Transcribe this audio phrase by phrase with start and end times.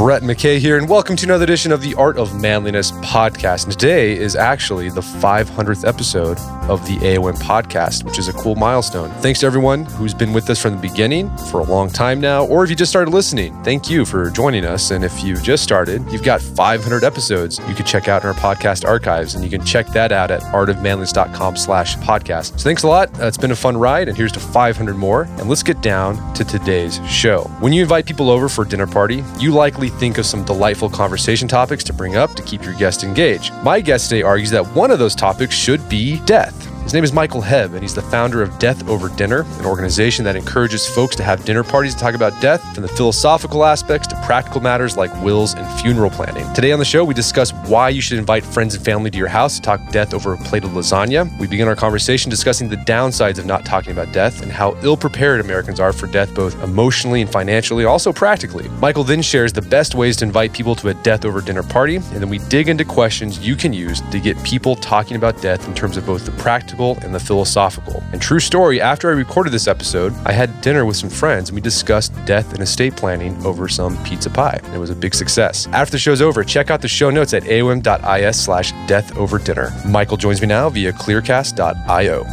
[0.00, 3.64] Brett McKay here, and welcome to another edition of the Art of Manliness podcast.
[3.64, 6.38] And today is actually the 500th episode
[6.70, 9.10] of the AOM podcast, which is a cool milestone.
[9.20, 12.46] Thanks to everyone who's been with us from the beginning for a long time now,
[12.46, 14.92] or if you just started listening, thank you for joining us.
[14.92, 18.34] And if you've just started, you've got 500 episodes you can check out in our
[18.34, 22.58] podcast archives, and you can check that out at artofmanliness.com slash podcast.
[22.58, 23.08] So thanks a lot.
[23.20, 25.22] Uh, it's been a fun ride, and here's to 500 more.
[25.38, 27.42] And let's get down to today's show.
[27.60, 30.90] When you invite people over for a dinner party, you likely think of some delightful
[30.90, 33.52] conversation topics to bring up to keep your guest engaged.
[33.62, 36.59] My guest today argues that one of those topics should be death.
[36.90, 40.24] His name is Michael Hebb, and he's the founder of Death Over Dinner, an organization
[40.24, 44.08] that encourages folks to have dinner parties to talk about death, from the philosophical aspects
[44.08, 46.52] to practical matters like wills and funeral planning.
[46.52, 49.28] Today on the show, we discuss why you should invite friends and family to your
[49.28, 51.30] house to talk death over a plate of lasagna.
[51.38, 54.96] We begin our conversation discussing the downsides of not talking about death and how ill
[54.96, 58.68] prepared Americans are for death, both emotionally and financially, also practically.
[58.80, 61.96] Michael then shares the best ways to invite people to a Death Over Dinner party,
[61.98, 65.68] and then we dig into questions you can use to get people talking about death
[65.68, 68.02] in terms of both the practical and the philosophical.
[68.12, 71.54] And true story, after I recorded this episode, I had dinner with some friends and
[71.54, 74.60] we discussed death and estate planning over some pizza pie.
[74.74, 75.66] It was a big success.
[75.72, 79.70] After the show's over, check out the show notes at aom.is slash death over dinner.
[79.86, 82.24] Michael joins me now via clearcast.io.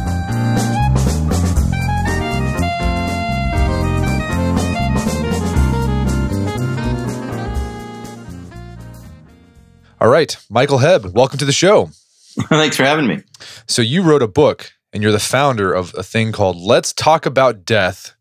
[10.00, 11.90] All right, Michael Hebb, welcome to the show.
[12.48, 13.22] Thanks for having me.
[13.66, 17.26] So you wrote a book and you're the founder of a thing called Let's Talk
[17.26, 18.14] About Death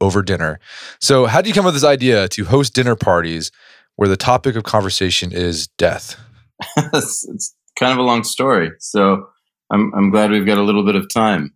[0.00, 0.60] Over Dinner.
[1.00, 3.52] So how did you come up with this idea to host dinner parties
[3.96, 6.18] where the topic of conversation is death?
[6.76, 8.70] it's, it's, kind of a long story.
[8.78, 9.26] So
[9.70, 11.54] I'm, I'm glad we've got a little bit of time.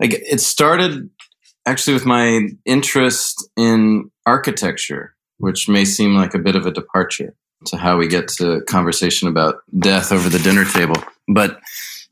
[0.00, 1.10] It started
[1.64, 7.36] actually with my interest in architecture, which may seem like a bit of a departure
[7.66, 10.96] to how we get to conversation about death over the dinner table.
[11.28, 11.60] But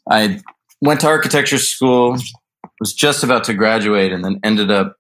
[0.09, 0.41] I
[0.81, 2.17] went to architecture school,
[2.81, 4.97] was just about to graduate, and then ended up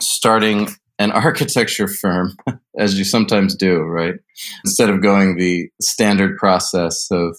[0.00, 0.68] starting
[0.98, 2.36] an architecture firm,
[2.78, 4.14] as you sometimes do, right?
[4.64, 7.36] Instead of going the standard process of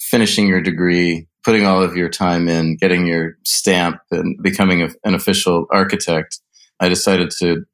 [0.00, 4.88] finishing your degree, putting all of your time in, getting your stamp, and becoming a,
[5.04, 6.40] an official architect,
[6.80, 7.64] I decided to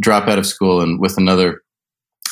[0.00, 1.62] drop out of school and with another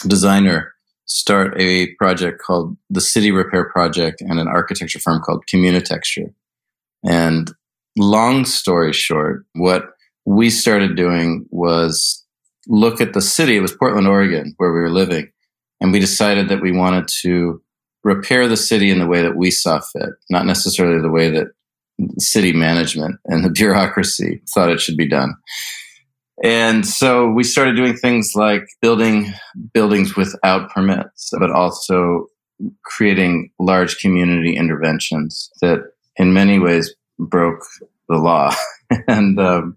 [0.06, 0.74] designer
[1.08, 6.32] start a project called the City Repair Project and an architecture firm called Communitexture.
[7.04, 7.50] And
[7.96, 9.90] long story short, what
[10.24, 12.24] we started doing was
[12.66, 13.56] look at the city.
[13.56, 15.30] It was Portland, Oregon, where we were living.
[15.80, 17.62] And we decided that we wanted to
[18.04, 21.48] repair the city in the way that we saw fit, not necessarily the way that
[22.18, 25.34] city management and the bureaucracy thought it should be done.
[26.42, 29.32] And so we started doing things like building
[29.72, 32.26] buildings without permits, but also
[32.84, 35.80] creating large community interventions that
[36.16, 37.64] in many ways broke
[38.08, 38.52] the law.
[39.08, 39.76] and um,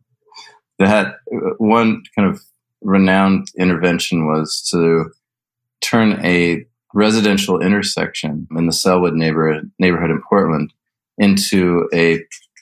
[0.77, 1.15] that
[1.57, 2.41] one kind of
[2.81, 5.11] renowned intervention was to
[5.81, 10.73] turn a residential intersection in the neighborhood, neighborhood in Portland
[11.17, 12.19] into a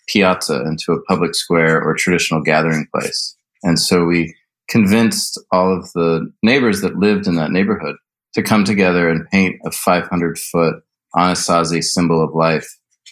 [0.08, 3.36] piazza, into a public square or traditional gathering place.
[3.64, 4.36] And so we
[4.70, 7.96] convinced all of the neighbors that lived in that neighborhood
[8.34, 10.76] to come together and paint a 500 foot
[11.16, 12.68] Anasazi symbol of life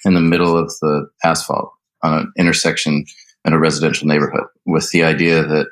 [0.06, 1.72] in the middle of the asphalt
[2.04, 3.06] on an intersection
[3.46, 5.68] in a residential neighborhood with the idea that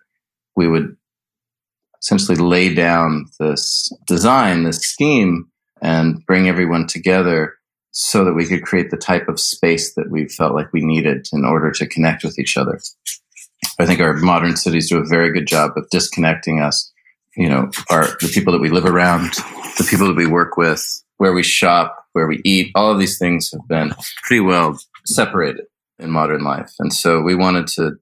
[0.56, 0.96] we would
[2.02, 5.48] essentially lay down this design, this scheme,
[5.82, 7.54] and bring everyone together
[7.92, 11.28] so that we could create the type of space that we felt like we needed
[11.32, 12.80] in order to connect with each other.
[13.80, 16.92] I think our modern cities do a very good job of disconnecting us.
[17.36, 19.34] You know, our the people that we live around,
[19.78, 20.86] the people that we work with,
[21.18, 23.94] where we shop, where we eat, all of these things have been
[24.24, 25.66] pretty well separated
[26.00, 26.74] in modern life.
[26.80, 27.96] And so we wanted to,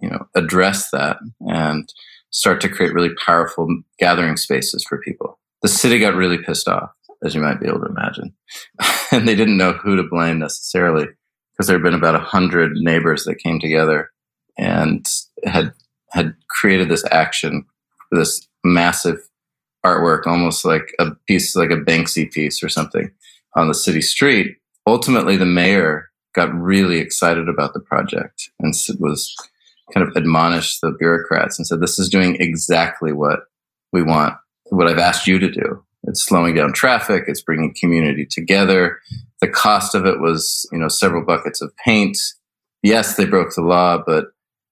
[0.00, 1.92] you know, address that and
[2.30, 5.38] start to create really powerful gathering spaces for people.
[5.62, 6.90] The city got really pissed off,
[7.24, 8.34] as you might be able to imagine.
[9.12, 11.06] and they didn't know who to blame necessarily
[11.52, 14.10] because there had been about a hundred neighbors that came together
[14.58, 15.06] and
[15.44, 15.72] had
[16.10, 17.64] had created this action,
[18.10, 19.18] this massive
[19.84, 23.10] artwork, almost like a piece, like a Banksy piece or something,
[23.54, 24.56] on the city street.
[24.86, 29.34] Ultimately, the mayor got really excited about the project and was
[29.94, 33.40] kind of admonished the bureaucrats and said, "This is doing exactly what
[33.92, 34.34] we want,
[34.70, 35.82] what I've asked you to do.
[36.04, 37.24] It's slowing down traffic.
[37.26, 39.00] It's bringing community together.
[39.40, 42.16] The cost of it was, you know, several buckets of paint.
[42.82, 44.26] Yes, they broke the law, but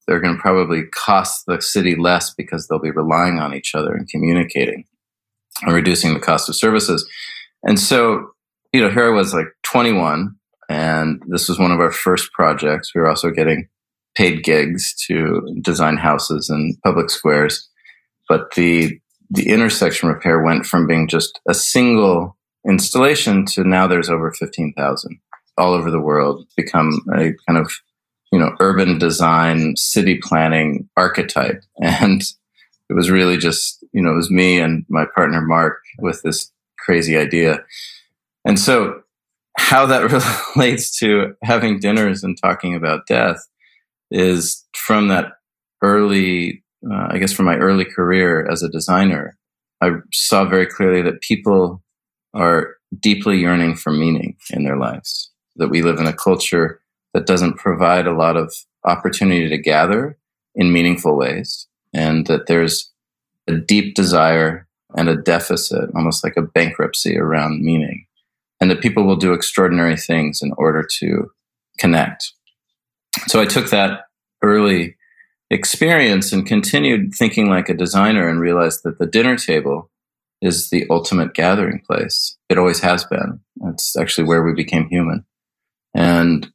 [0.06, 3.94] they're going to probably cost the city less because they'll be relying on each other
[3.94, 4.84] and communicating.
[5.62, 7.08] and reducing the cost of services.
[7.62, 8.30] And so,
[8.72, 10.34] you know, here I was like 21,
[10.68, 12.94] and this was one of our first projects.
[12.94, 13.68] We were also getting
[14.16, 17.68] paid gigs to design houses and public squares.
[18.28, 18.98] But the
[19.30, 22.36] the intersection repair went from being just a single
[22.68, 25.18] installation to now there's over 15,000
[25.58, 27.72] all over the world become a kind of
[28.36, 31.62] you know urban design city planning archetype.
[31.80, 32.22] And
[32.90, 36.52] it was really just you know it was me and my partner mark with this
[36.78, 37.64] crazy idea.
[38.44, 39.00] And so
[39.56, 40.12] how that
[40.56, 43.38] relates to having dinners and talking about death
[44.10, 45.32] is from that
[45.82, 49.36] early uh, i guess from my early career as a designer
[49.82, 51.82] i saw very clearly that people
[52.34, 56.80] are deeply yearning for meaning in their lives that we live in a culture
[57.16, 58.52] that doesn't provide a lot of
[58.84, 60.18] opportunity to gather
[60.54, 62.92] in meaningful ways and that there's
[63.48, 64.68] a deep desire
[64.98, 68.04] and a deficit almost like a bankruptcy around meaning
[68.60, 71.30] and that people will do extraordinary things in order to
[71.78, 72.34] connect
[73.28, 74.02] so i took that
[74.42, 74.94] early
[75.50, 79.90] experience and continued thinking like a designer and realized that the dinner table
[80.42, 82.36] is the ultimate gathering place.
[82.50, 83.40] It always has been.
[83.68, 85.24] It's actually where we became human.
[85.94, 86.52] And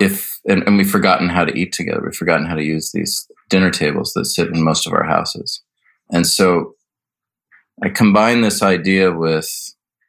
[0.00, 3.28] if and, and, we've forgotten how to eat together, we've forgotten how to use these
[3.48, 5.62] dinner tables that sit in most of our houses.
[6.10, 6.74] And so
[7.82, 9.48] I combine this idea with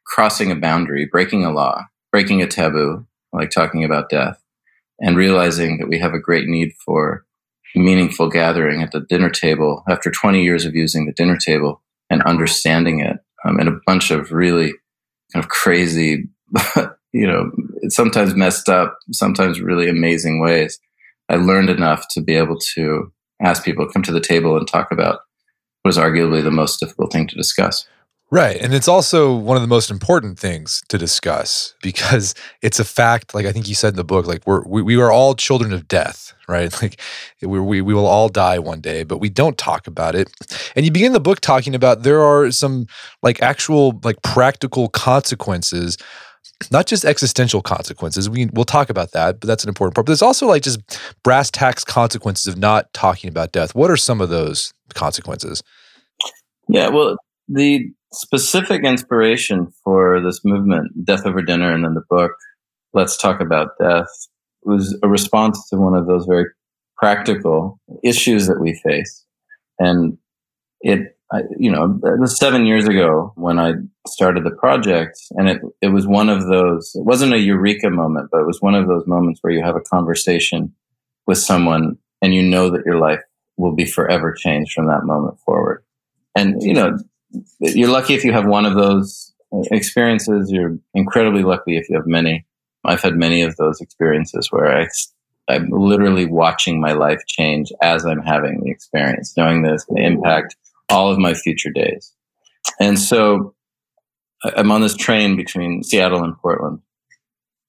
[0.06, 4.42] crossing a boundary, breaking a law, breaking a taboo, like talking about death,
[5.00, 7.24] and realizing that we have a great need for
[7.74, 12.22] meaningful gathering at the dinner table after 20 years of using the dinner table and
[12.22, 14.72] understanding it um, in a bunch of really
[15.32, 16.28] kind of crazy,
[17.16, 17.50] you know,
[17.88, 20.78] sometimes messed up, sometimes really amazing ways.
[21.30, 23.10] I learned enough to be able to
[23.40, 25.20] ask people to come to the table and talk about
[25.82, 27.86] what is arguably the most difficult thing to discuss.
[28.30, 28.60] Right.
[28.60, 33.34] And it's also one of the most important things to discuss because it's a fact,
[33.34, 35.72] like I think you said in the book, like we're, we, we are all children
[35.72, 36.72] of death, right?
[36.82, 37.00] Like
[37.40, 40.30] we, we, we will all die one day, but we don't talk about it.
[40.74, 42.88] And you begin the book talking about there are some
[43.22, 45.96] like actual, like practical consequences
[46.70, 48.28] not just existential consequences.
[48.30, 50.06] We we'll talk about that, but that's an important part.
[50.06, 50.80] But there's also like just
[51.22, 53.74] brass tacks consequences of not talking about death.
[53.74, 55.62] What are some of those consequences?
[56.68, 57.16] Yeah, well,
[57.48, 62.32] the specific inspiration for this movement, Death Over Dinner, and then the book,
[62.92, 64.08] Let's Talk About Death,
[64.62, 66.46] was a response to one of those very
[66.96, 69.24] practical issues that we face.
[69.78, 70.18] And
[70.80, 73.72] it, I, you know, it was seven years ago when I
[74.06, 78.28] started the project, and it, it was one of those, it wasn't a eureka moment,
[78.30, 80.72] but it was one of those moments where you have a conversation
[81.26, 83.20] with someone and you know that your life
[83.56, 85.82] will be forever changed from that moment forward.
[86.36, 86.96] And, you know,
[87.58, 90.50] you're lucky if you have one of those uh, experiences.
[90.52, 92.46] You're incredibly lucky if you have many.
[92.84, 94.86] I've had many of those experiences where I,
[95.48, 100.54] I'm literally watching my life change as I'm having the experience, knowing it's impact
[100.88, 102.12] all of my future days.
[102.80, 103.54] And so
[104.42, 106.80] I'm on this train between Seattle and Portland,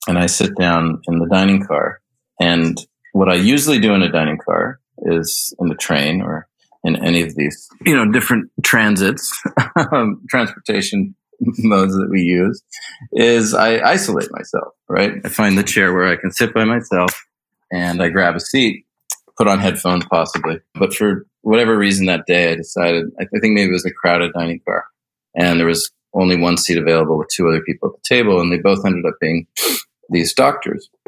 [0.08, 2.02] and I sit down in the dining car.
[2.40, 2.78] And
[3.14, 6.48] what I usually do in a dining car is in the train or
[6.84, 9.32] in any of these, you know, different transits,
[9.92, 12.62] um, transportation modes that we use,
[13.14, 15.14] is I isolate myself, right?
[15.24, 17.26] I find the chair where I can sit by myself
[17.72, 18.86] and I grab a seat,
[19.38, 20.60] put on headphones possibly.
[20.76, 24.34] But for whatever reason that day, I decided, I think maybe it was a crowded
[24.34, 24.86] dining car
[25.34, 28.52] and there was only one seat available with two other people at the table and
[28.52, 29.48] they both ended up being
[30.10, 30.90] these doctors.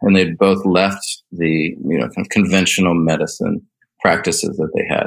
[0.00, 3.66] And they'd both left the, you know, kind of conventional medicine
[4.00, 5.06] practices that they had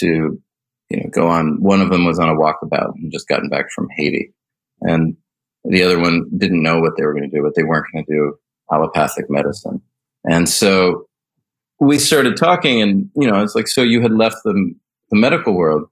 [0.00, 0.40] to
[0.88, 1.60] you know go on.
[1.60, 4.32] One of them was on a walkabout and just gotten back from haiti.
[4.80, 5.16] And
[5.64, 8.04] the other one didn't know what they were going to do but they weren't going
[8.04, 8.38] to do
[8.72, 9.80] allopathic medicine.
[10.24, 11.06] And so
[11.80, 14.74] we started talking and you know it's like so you had left the,
[15.10, 15.88] the medical world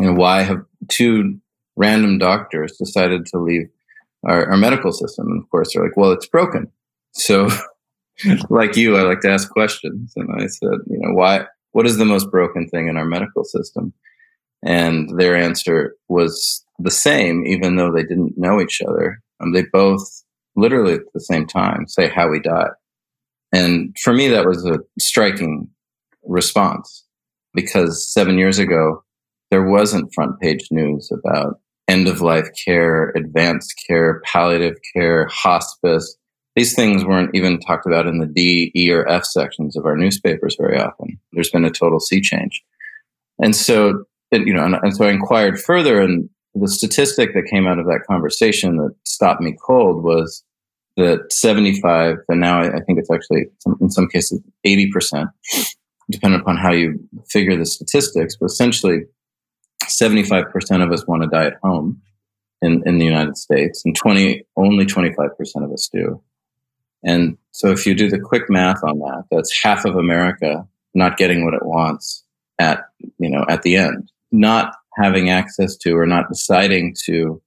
[0.00, 1.38] and why have two
[1.76, 3.68] random doctors decided to leave
[4.24, 6.70] our, our medical system and of course they're like well it's broken
[7.12, 7.48] so
[8.50, 10.12] like you, I like to ask questions.
[10.16, 13.44] And I said, you know, why, what is the most broken thing in our medical
[13.44, 13.92] system?
[14.62, 19.20] And their answer was the same, even though they didn't know each other.
[19.40, 20.24] Um, they both
[20.56, 22.68] literally at the same time say how we die.
[23.54, 25.68] And for me, that was a striking
[26.24, 27.04] response
[27.54, 29.04] because seven years ago,
[29.50, 36.16] there wasn't front page news about end of life care, advanced care, palliative care, hospice,
[36.56, 39.96] these things weren't even talked about in the D, E, or F sections of our
[39.96, 41.18] newspapers very often.
[41.32, 42.62] There's been a total sea change.
[43.42, 47.66] And so, you know, and, and so I inquired further and the statistic that came
[47.66, 50.44] out of that conversation that stopped me cold was
[50.96, 53.46] that 75, and now I, think it's actually
[53.80, 55.26] in some cases 80%,
[56.10, 59.00] depending upon how you figure the statistics, but essentially
[59.84, 62.00] 75% of us want to die at home
[62.62, 66.22] in, in the United States, and 20, only 25% of us do.
[67.04, 71.16] And so if you do the quick math on that, that's half of America not
[71.16, 72.24] getting what it wants
[72.58, 72.84] at,
[73.18, 77.42] you know, at the end, not having access to or not deciding to,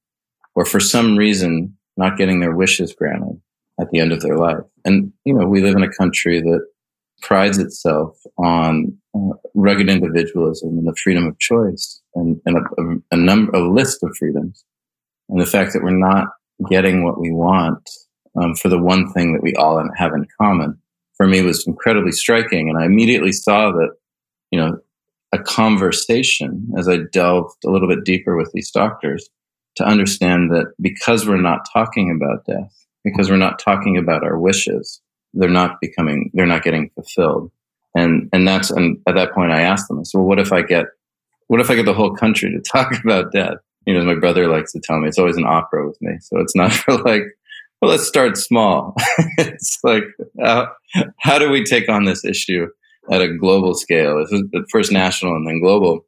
[0.53, 3.39] or for some reason, not getting their wishes granted
[3.79, 4.63] at the end of their life.
[4.85, 6.65] And, you know, we live in a country that
[7.21, 12.95] prides itself on uh, rugged individualism and the freedom of choice and, and a, a,
[13.11, 14.63] a number, a list of freedoms.
[15.29, 16.27] And the fact that we're not
[16.69, 17.89] getting what we want
[18.39, 20.77] um, for the one thing that we all have in common
[21.15, 22.69] for me was incredibly striking.
[22.69, 23.89] And I immediately saw that,
[24.51, 24.77] you know,
[25.33, 29.27] a conversation as I delved a little bit deeper with these doctors
[29.77, 34.37] to understand that because we're not talking about death, because we're not talking about our
[34.37, 35.01] wishes,
[35.33, 37.51] they're not becoming, they're not getting fulfilled.
[37.95, 40.51] And, and that's, and at that point I asked them, I said, well, what if
[40.51, 40.85] I get,
[41.47, 43.57] what if I get the whole country to talk about death?
[43.85, 46.17] You know, my brother likes to tell me, it's always an opera with me.
[46.21, 47.23] So it's not for like,
[47.81, 48.95] well, let's start small.
[49.37, 50.03] it's like,
[50.43, 50.65] uh,
[51.19, 52.67] how do we take on this issue
[53.11, 54.17] at a global scale?
[54.17, 56.05] This was first national and then global.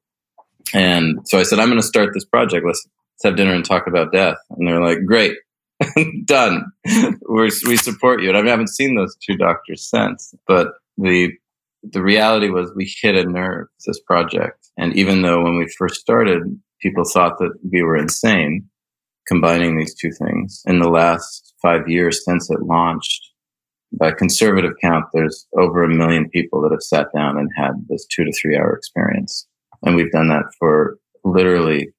[0.74, 2.66] And so I said, I'm going to start this project.
[2.66, 2.88] Let's
[3.24, 4.38] have dinner and talk about death.
[4.52, 5.38] And they're like, great,
[6.26, 6.66] done.
[7.22, 8.30] We're, we support you.
[8.30, 11.32] And I haven't seen those two doctors since, but the,
[11.84, 14.70] the reality was we hit a nerve, this project.
[14.78, 16.44] And even though when we first started,
[16.82, 18.68] people thought that we were insane,
[19.28, 20.62] combining these two things.
[20.66, 23.30] In the last five years since it launched,
[23.92, 28.06] by conservative count, there's over a million people that have sat down and had this
[28.06, 29.48] two to three hour experience.
[29.84, 31.90] And we've done that for literally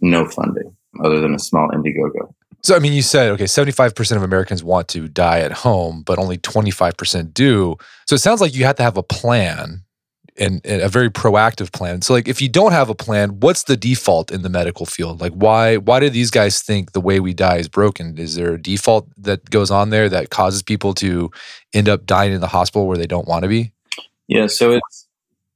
[0.00, 2.32] no funding other than a small Indiegogo.
[2.62, 6.18] So, I mean, you said, okay, 75% of Americans want to die at home, but
[6.18, 7.76] only 25% do.
[8.06, 9.84] So it sounds like you have to have a plan
[10.36, 12.02] and, and, a very proactive plan.
[12.02, 15.20] So like if you don't have a plan, what's the default in the medical field?
[15.20, 18.18] Like why why do these guys think the way we die is broken?
[18.18, 21.30] Is there a default that goes on there that causes people to
[21.72, 23.72] end up dying in the hospital where they don't want to be?
[24.28, 25.08] Yeah, so it's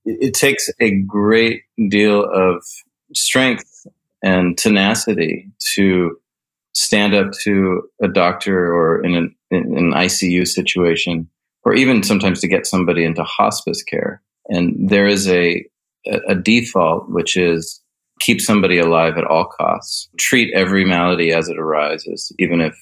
[0.05, 2.63] it takes a great deal of
[3.15, 3.74] strength
[4.25, 6.17] and tenacity to
[6.73, 11.29] stand up to a doctor or in an, in an ICU situation
[11.65, 15.65] or even sometimes to get somebody into hospice care and there is a,
[16.29, 17.81] a default, which is
[18.21, 20.09] keep somebody alive at all costs.
[20.19, 22.75] Treat every malady as it arises, even if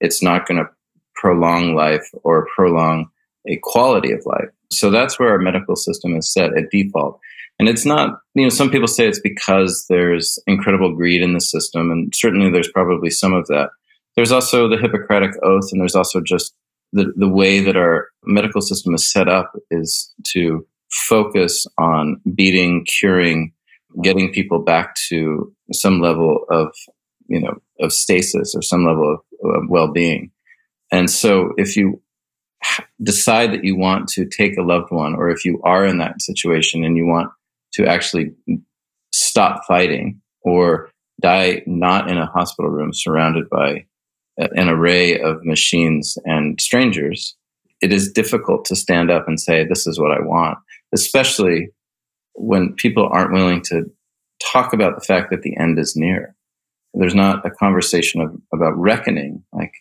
[0.00, 0.70] it's not going to
[1.14, 3.08] prolong life or prolong
[3.48, 4.48] a quality of life.
[4.70, 7.18] So that's where our medical system is set at default.
[7.58, 11.40] And it's not, you know, some people say it's because there's incredible greed in the
[11.40, 13.70] system, and certainly there's probably some of that.
[14.14, 16.54] There's also the Hippocratic Oath, and there's also just
[16.92, 22.84] the, the way that our medical system is set up is to focus on beating,
[22.84, 23.52] curing,
[24.02, 26.68] getting people back to some level of,
[27.28, 30.30] you know, of stasis or some level of, of well-being.
[30.92, 32.00] And so if you
[33.02, 36.22] decide that you want to take a loved one, or if you are in that
[36.22, 37.30] situation and you want
[37.74, 38.32] to actually
[39.12, 43.84] stop fighting or die not in a hospital room surrounded by
[44.38, 47.34] an array of machines and strangers,
[47.80, 50.58] it is difficult to stand up and say, This is what I want
[50.92, 51.68] especially
[52.34, 53.84] when people aren't willing to
[54.52, 56.34] talk about the fact that the end is near.
[56.94, 59.42] There's not a conversation of, about reckoning.
[59.52, 59.72] Like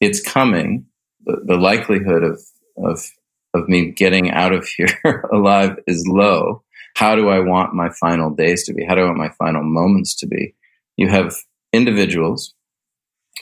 [0.00, 0.86] it's coming.
[1.24, 2.42] The, the likelihood of,
[2.78, 3.06] of,
[3.54, 6.62] of me getting out of here alive is low.
[6.94, 8.84] How do I want my final days to be?
[8.84, 10.54] How do I want my final moments to be?
[10.96, 11.34] You have
[11.72, 12.54] individuals,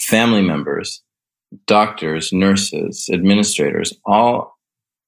[0.00, 1.02] family members,
[1.66, 4.56] doctors, nurses, administrators, all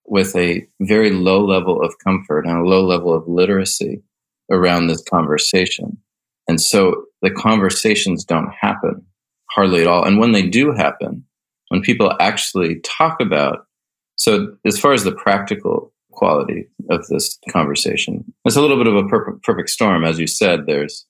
[0.06, 4.02] with a very low level of comfort and a low level of literacy
[4.50, 5.96] around this conversation.
[6.48, 9.06] And so the conversations don't happen
[9.50, 10.04] hardly at all.
[10.04, 11.24] And when they do happen,
[11.68, 13.66] when people actually talk about,
[14.16, 18.96] so as far as the practical quality of this conversation, it's a little bit of
[18.96, 20.04] a perfect, perfect storm.
[20.04, 21.06] As you said, there's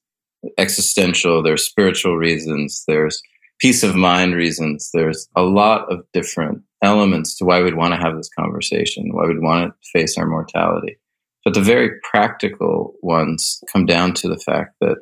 [0.58, 3.22] existential, there's spiritual reasons, there's
[3.60, 8.00] peace of mind reasons, there's a lot of different elements to why we'd want to
[8.00, 10.96] have this conversation, why we'd want to face our mortality.
[11.44, 14.98] But the very practical ones come down to the fact that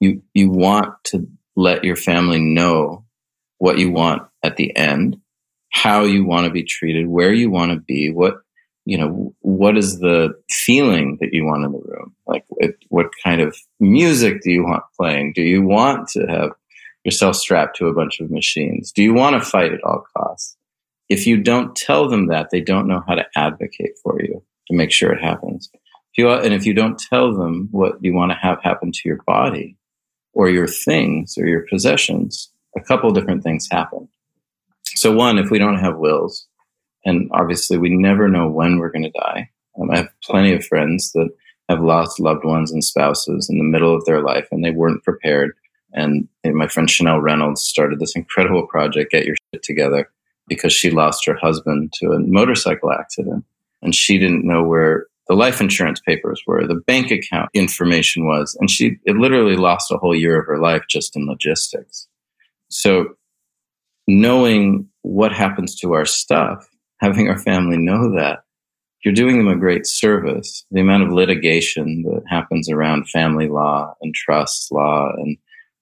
[0.00, 1.26] you you want to
[1.56, 3.04] let your family know
[3.58, 5.16] what you want at the end,
[5.72, 8.36] how you want to be treated, where you want to be, what
[8.88, 12.14] you know, what is the feeling that you want in the room?
[12.26, 15.34] Like, it, what kind of music do you want playing?
[15.34, 16.52] Do you want to have
[17.04, 18.90] yourself strapped to a bunch of machines?
[18.90, 20.56] Do you want to fight at all costs?
[21.10, 24.74] If you don't tell them that, they don't know how to advocate for you to
[24.74, 25.68] make sure it happens.
[25.74, 29.00] If you, and if you don't tell them what you want to have happen to
[29.04, 29.76] your body
[30.32, 34.08] or your things or your possessions, a couple different things happen.
[34.86, 36.47] So, one, if we don't have wills,
[37.04, 39.50] and obviously we never know when we're going to die.
[39.80, 41.28] Um, I have plenty of friends that
[41.68, 45.04] have lost loved ones and spouses in the middle of their life and they weren't
[45.04, 45.52] prepared.
[45.92, 50.10] And, and my friend Chanel Reynolds started this incredible project, Get Your Shit Together,
[50.46, 53.44] because she lost her husband to a motorcycle accident.
[53.82, 58.56] And she didn't know where the life insurance papers were, the bank account information was.
[58.58, 62.08] And she it literally lost a whole year of her life just in logistics.
[62.70, 63.14] So
[64.06, 66.68] knowing what happens to our stuff
[67.00, 68.44] having our family know that
[69.04, 70.64] you're doing them a great service.
[70.70, 75.36] The amount of litigation that happens around family law and trust law and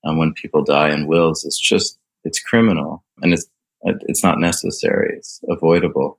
[0.04, 3.46] um, when people die in wills, it's just, it's criminal and it's,
[3.82, 5.14] it's not necessary.
[5.16, 6.18] It's avoidable.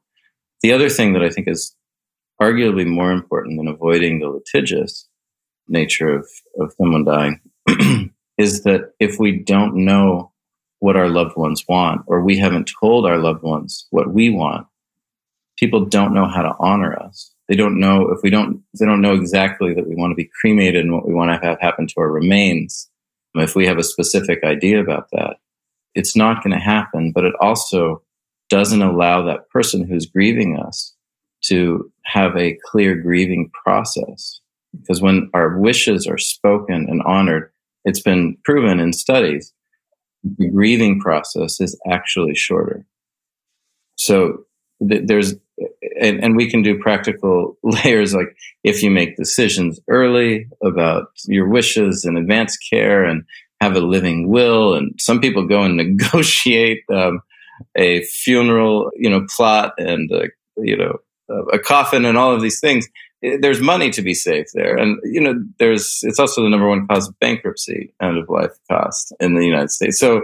[0.62, 1.75] The other thing that I think is
[2.42, 5.08] arguably more important than avoiding the litigious
[5.68, 6.27] nature of,
[6.60, 7.39] of someone dying
[8.38, 10.32] is that if we don't know
[10.80, 14.68] what our loved ones want, or we haven't told our loved ones what we want,
[15.58, 17.34] people don't know how to honor us.
[17.48, 20.30] They don't know if we don't, they don't know exactly that we want to be
[20.40, 22.90] cremated and what we want to have happen to our remains.
[23.36, 25.38] If we have a specific idea about that,
[25.96, 28.02] it's not going to happen, but it also
[28.50, 30.96] doesn't allow that person who's grieving us
[31.46, 34.40] to have a clear grieving process.
[34.80, 37.52] Because when our wishes are spoken and honored,
[37.86, 39.54] it's been proven in studies,
[40.24, 42.86] the grieving process is actually shorter.
[43.96, 44.46] So
[44.88, 45.36] th- there's
[46.00, 51.48] and, and we can do practical layers like if you make decisions early about your
[51.48, 53.24] wishes and advance care and
[53.62, 54.75] have a living will.
[54.75, 57.22] And some people go and negotiate um,
[57.75, 60.27] a funeral you know plot and uh,
[60.58, 60.98] you know
[61.51, 62.88] a coffin and all of these things.
[63.24, 64.75] Eh, there's money to be saved there.
[64.75, 68.51] And you know there's it's also the number one cause of bankruptcy end of life
[68.70, 70.00] cost in the united states.
[70.00, 70.22] So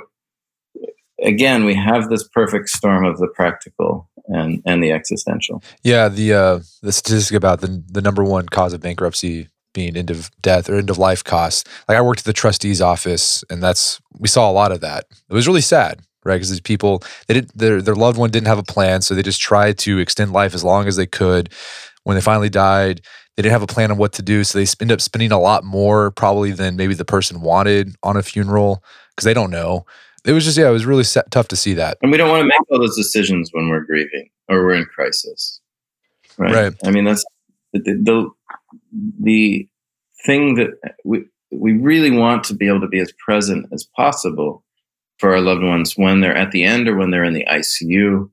[1.24, 5.64] again we have this perfect storm of the practical and and the existential.
[5.84, 10.12] Yeah, the uh, the statistic about the the number one cause of bankruptcy being end
[10.12, 11.64] of death or end of life costs.
[11.88, 15.06] Like I worked at the trustee's office, and that's we saw a lot of that.
[15.30, 16.36] It was really sad, right?
[16.36, 19.24] Because these people they did their their loved one didn't have a plan, so they
[19.24, 21.50] just tried to extend life as long as they could.
[22.04, 23.02] When they finally died,
[23.36, 25.40] they didn't have a plan on what to do, so they end up spending a
[25.40, 29.86] lot more probably than maybe the person wanted on a funeral because they don't know
[30.26, 31.98] it was just yeah, it was really set, tough to see that.
[32.02, 34.86] And we don't want to make all those decisions when we're grieving or we're in
[34.86, 35.62] crisis,
[36.38, 36.54] right?
[36.54, 36.74] right.
[36.86, 37.26] I mean, that's
[37.74, 38.30] the, the
[39.20, 39.68] the
[40.26, 40.70] thing that
[41.04, 44.64] we we really want to be able to be as present as possible
[45.18, 48.30] for our loved ones when they're at the end or when they're in the ICU.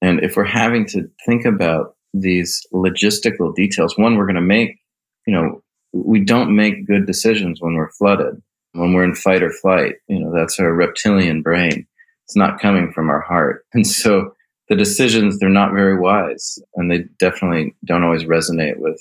[0.00, 4.78] And if we're having to think about these logistical details, one, we're going to make,
[5.26, 8.42] you know, we don't make good decisions when we're flooded
[8.78, 11.86] when we're in fight or flight, you know, that's our reptilian brain.
[12.24, 13.64] It's not coming from our heart.
[13.74, 14.34] And so
[14.68, 19.00] the decisions, they're not very wise and they definitely don't always resonate with,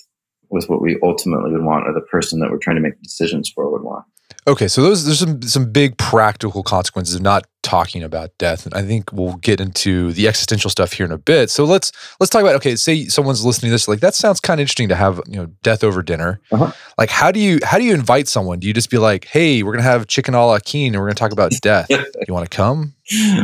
[0.50, 3.50] with what we ultimately would want or the person that we're trying to make decisions
[3.50, 4.06] for would want.
[4.48, 8.74] Okay, so those there's some some big practical consequences of not talking about death, and
[8.74, 11.50] I think we'll get into the existential stuff here in a bit.
[11.50, 12.78] So let's let's talk about okay.
[12.78, 15.48] Say someone's listening to this, like that sounds kind of interesting to have you know
[15.64, 16.40] death over dinner.
[16.50, 16.72] Uh-huh.
[16.98, 18.60] Like how do you how do you invite someone?
[18.60, 21.08] Do you just be like, hey, we're gonna have chicken a la king, and we're
[21.08, 21.88] gonna talk about death.
[21.90, 22.94] you want to come?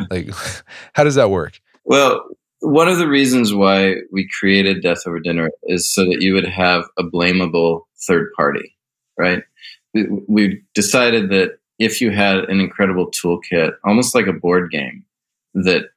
[0.09, 0.29] Like,
[0.93, 1.59] how does that work?
[1.83, 2.23] Well,
[2.61, 6.47] one of the reasons why we created Death Over Dinner is so that you would
[6.47, 8.77] have a blamable third party,
[9.17, 9.43] right?
[10.27, 15.05] we decided that if you had an incredible toolkit, almost like a board game,
[15.53, 15.89] that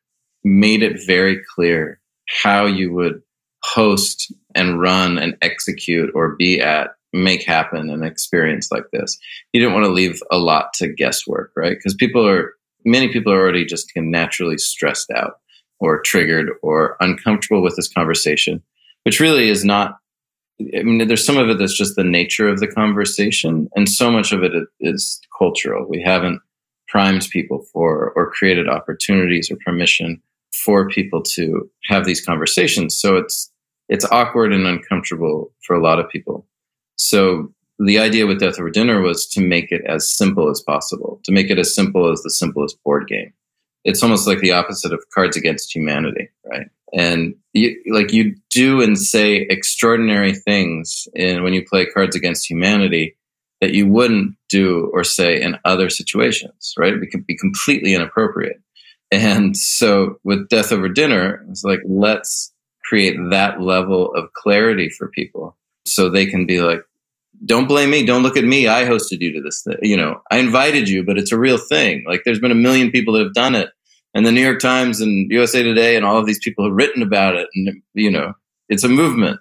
[0.44, 2.00] made it very clear
[2.42, 3.22] how you would
[3.62, 9.18] host and run and execute or be at, make happen an experience like this.
[9.52, 11.76] You didn't want to leave a lot to guesswork, right?
[11.76, 15.40] Because people are, many people are already just naturally stressed out
[15.80, 18.62] or triggered or uncomfortable with this conversation,
[19.04, 19.98] which really is not
[20.60, 24.10] I mean, there's some of it that's just the nature of the conversation, and so
[24.10, 25.86] much of it is cultural.
[25.86, 26.40] We haven't
[26.88, 30.22] primed people for or created opportunities or permission
[30.54, 32.96] for people to have these conversations.
[32.96, 33.50] So it's
[33.88, 36.46] it's awkward and uncomfortable for a lot of people.
[36.96, 41.20] So the idea with Death Over Dinner was to make it as simple as possible,
[41.24, 43.32] to make it as simple as the simplest board game.
[43.86, 46.68] It's almost like the opposite of Cards Against Humanity, right?
[46.92, 52.50] And you, like you do and say extraordinary things in when you play Cards Against
[52.50, 53.16] Humanity
[53.60, 56.92] that you wouldn't do or say in other situations, right?
[56.92, 58.60] It could be completely inappropriate.
[59.12, 62.52] And so with Death Over Dinner, it's like, let's
[62.88, 66.82] create that level of clarity for people so they can be like,
[67.44, 68.04] don't blame me.
[68.04, 68.66] Don't look at me.
[68.66, 69.76] I hosted you to this thing.
[69.82, 72.04] You know, I invited you, but it's a real thing.
[72.06, 73.70] Like there's been a million people that have done it.
[74.16, 77.02] And the New York Times and USA Today and all of these people have written
[77.02, 77.50] about it.
[77.54, 78.32] And, you know,
[78.70, 79.40] it's a movement.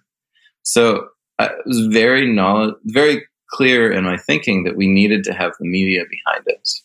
[0.64, 1.08] So
[1.40, 5.54] uh, I was very knowledge, very clear in my thinking that we needed to have
[5.58, 6.84] the media behind us.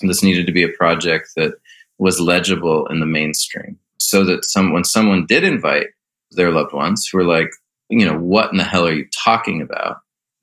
[0.00, 1.52] This needed to be a project that
[1.98, 5.90] was legible in the mainstream so that some, when someone did invite
[6.32, 7.50] their loved ones who were like,
[7.90, 9.98] you know, what in the hell are you talking about?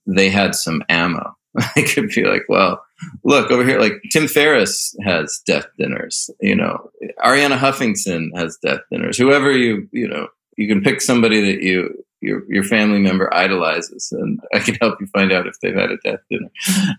[0.08, 1.36] They had some ammo.
[1.76, 2.84] I could be like, well,
[3.24, 6.90] look over here, like Tim Ferriss has death dinners, you know,
[7.24, 9.18] Arianna Huffington has death dinners.
[9.18, 14.12] Whoever you, you know, you can pick somebody that you your your family member idolizes,
[14.12, 16.50] and I can help you find out if they've had a death dinner.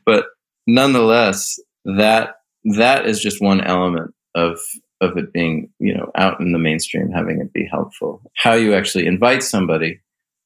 [0.04, 0.26] But
[0.66, 2.36] nonetheless, that
[2.76, 4.58] that is just one element of
[5.00, 8.22] of it being you know out in the mainstream, having it be helpful.
[8.36, 10.00] How you actually invite somebody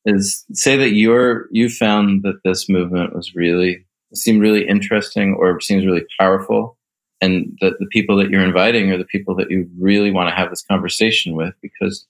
[0.05, 5.61] is say that you're you found that this movement was really seemed really interesting or
[5.61, 6.79] seems really powerful
[7.21, 10.35] and that the people that you're inviting are the people that you really want to
[10.35, 12.07] have this conversation with because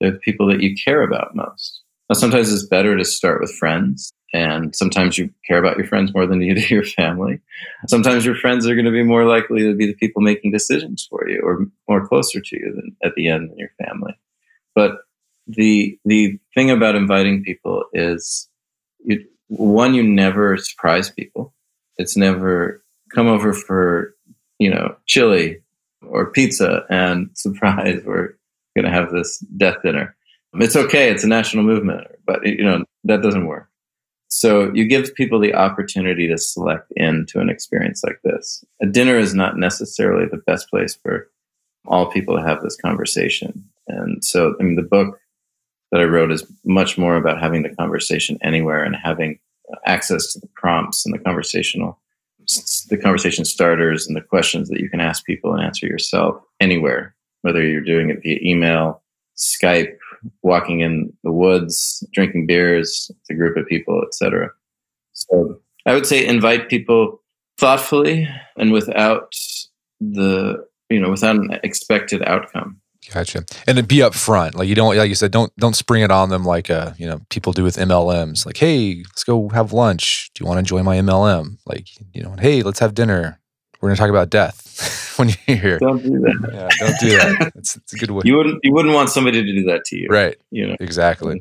[0.00, 3.52] they're the people that you care about most now, sometimes it's better to start with
[3.52, 7.40] friends, and sometimes you care about your friends more than you do your family.
[7.86, 11.06] Sometimes your friends are going to be more likely to be the people making decisions
[11.08, 14.18] for you, or more closer to you than at the end than your family.
[14.74, 14.98] But
[15.46, 18.48] the the thing about inviting people is,
[19.04, 21.54] you, one, you never surprise people.
[21.96, 22.82] It's never
[23.14, 24.14] come over for
[24.58, 25.62] you know chili
[26.02, 28.36] or pizza and surprise we're
[28.76, 30.14] going to have this death dinner
[30.54, 31.10] it's okay.
[31.10, 33.68] It's a national movement, but you know that doesn't work.
[34.28, 38.64] So you give people the opportunity to select into an experience like this.
[38.82, 41.30] A dinner is not necessarily the best place for
[41.86, 43.64] all people to have this conversation.
[43.86, 45.18] And so, I mean, the book
[45.92, 49.38] that I wrote is much more about having the conversation anywhere and having
[49.86, 51.98] access to the prompts and the conversational,
[52.88, 57.14] the conversation starters and the questions that you can ask people and answer yourself anywhere,
[57.42, 59.02] whether you're doing it via email,
[59.36, 59.96] Skype,
[60.42, 64.50] walking in the woods, drinking beers with a group of people, etc.
[65.12, 67.22] So I would say invite people
[67.58, 69.34] thoughtfully and without
[70.00, 72.80] the you know without an expected outcome.
[73.12, 73.44] Gotcha.
[73.66, 74.54] And be upfront.
[74.54, 77.06] Like you don't like you said, don't don't spring it on them like uh, you
[77.06, 78.44] know, people do with MLMs.
[78.44, 80.30] Like, hey, let's go have lunch.
[80.34, 81.58] Do you want to join my MLM?
[81.64, 83.37] Like, you know, hey, let's have dinner.
[83.80, 84.68] We're gonna talk about death.
[85.18, 85.78] when you're here.
[85.78, 86.50] Don't do that.
[86.52, 87.52] Yeah, don't do that.
[87.58, 88.22] It's, it's a good way.
[88.24, 90.36] You wouldn't you wouldn't want somebody to do that to you, right?
[90.50, 91.40] You know exactly.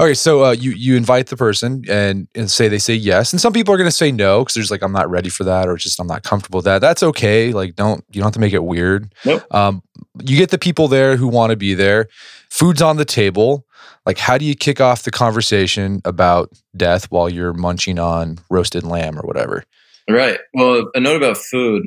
[0.00, 3.40] Okay, so uh, you you invite the person and, and say they say yes, and
[3.40, 5.68] some people are going to say no because there's like I'm not ready for that
[5.68, 6.80] or just I'm not comfortable with that.
[6.80, 7.52] That's okay.
[7.52, 9.12] Like don't you don't have to make it weird.
[9.24, 9.44] Nope.
[9.54, 9.82] Um,
[10.24, 12.08] you get the people there who want to be there.
[12.48, 13.66] Food's on the table.
[14.06, 18.84] Like how do you kick off the conversation about death while you're munching on roasted
[18.84, 19.64] lamb or whatever?
[20.08, 20.38] Right.
[20.52, 21.84] Well, a note about food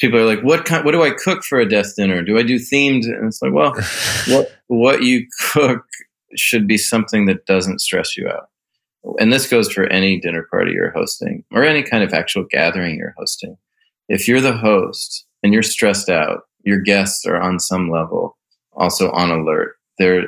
[0.00, 0.84] people are like, "What kind?
[0.84, 2.22] What do I cook for a death dinner?
[2.22, 3.74] Do I do themed?" And it's like, well,
[4.28, 5.84] what what you cook
[6.36, 8.48] should be something that doesn't stress you out.
[9.20, 12.96] And this goes for any dinner party you're hosting or any kind of actual gathering
[12.96, 13.56] you're hosting.
[14.08, 18.36] If you're the host and you're stressed out, your guests are on some level
[18.76, 19.76] also on alert.
[19.98, 20.26] They're,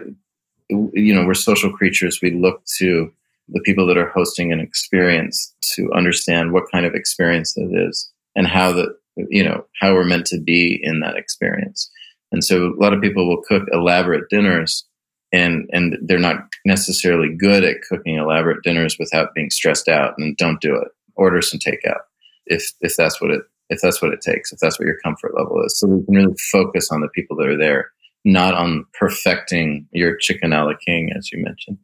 [0.68, 2.20] you know, we're social creatures.
[2.22, 3.12] We look to
[3.48, 8.10] the people that are hosting an experience to understand what kind of experience it is
[8.34, 11.90] and how the you know how we're meant to be in that experience.
[12.32, 14.84] And so a lot of people will cook elaborate dinners
[15.32, 20.36] and and they're not necessarily good at cooking elaborate dinners without being stressed out and
[20.36, 20.88] don't do it.
[21.14, 22.00] Order some takeout
[22.46, 25.32] if if that's what it if that's what it takes if that's what your comfort
[25.36, 25.78] level is.
[25.78, 27.90] So we can really focus on the people that are there
[28.26, 31.78] not on perfecting your chicken a la king as you mentioned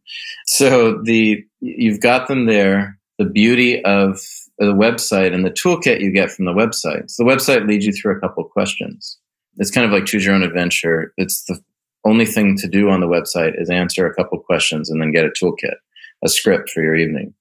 [0.46, 4.18] so the you've got them there the beauty of
[4.58, 7.10] the website and the toolkit you get from the website.
[7.10, 9.18] So the website leads you through a couple of questions.
[9.56, 11.12] It's kind of like choose your own adventure.
[11.16, 11.60] It's the
[12.04, 15.24] only thing to do on the website is answer a couple questions and then get
[15.24, 15.76] a toolkit,
[16.24, 17.34] a script for your evening.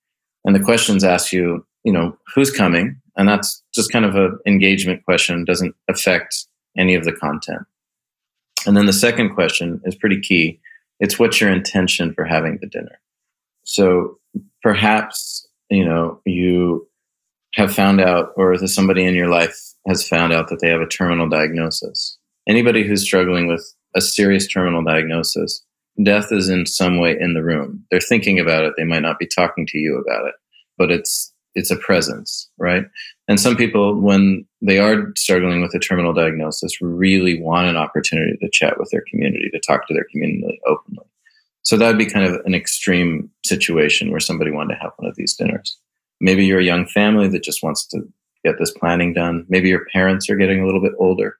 [0.46, 3.00] And the questions ask you, you know, who's coming?
[3.18, 6.46] And that's just kind of an engagement question, doesn't affect
[6.78, 7.62] any of the content.
[8.65, 10.60] And then the second question is pretty key.
[11.00, 13.00] It's what's your intention for having the dinner?
[13.63, 14.19] So
[14.62, 16.88] perhaps, you know, you
[17.56, 20.82] have found out, or there's somebody in your life has found out that they have
[20.82, 22.17] a terminal diagnosis.
[22.47, 25.63] Anybody who's struggling with a serious terminal diagnosis,
[26.02, 27.86] death is in some way in the room.
[27.91, 28.74] They're thinking about it.
[28.78, 30.36] They might not be talking to you about it,
[30.78, 32.86] but it's it's a presence, right?
[33.28, 38.38] And some people, when they are struggling with a terminal diagnosis, really want an opportunity
[38.42, 41.06] to chat with their community, to talk to their community openly.
[41.64, 45.10] So that would be kind of an extreme situation where somebody wanted to have one
[45.10, 45.78] of these dinners.
[46.20, 48.02] Maybe you're a young family that just wants to
[48.44, 49.46] get this planning done.
[49.50, 51.38] Maybe your parents are getting a little bit older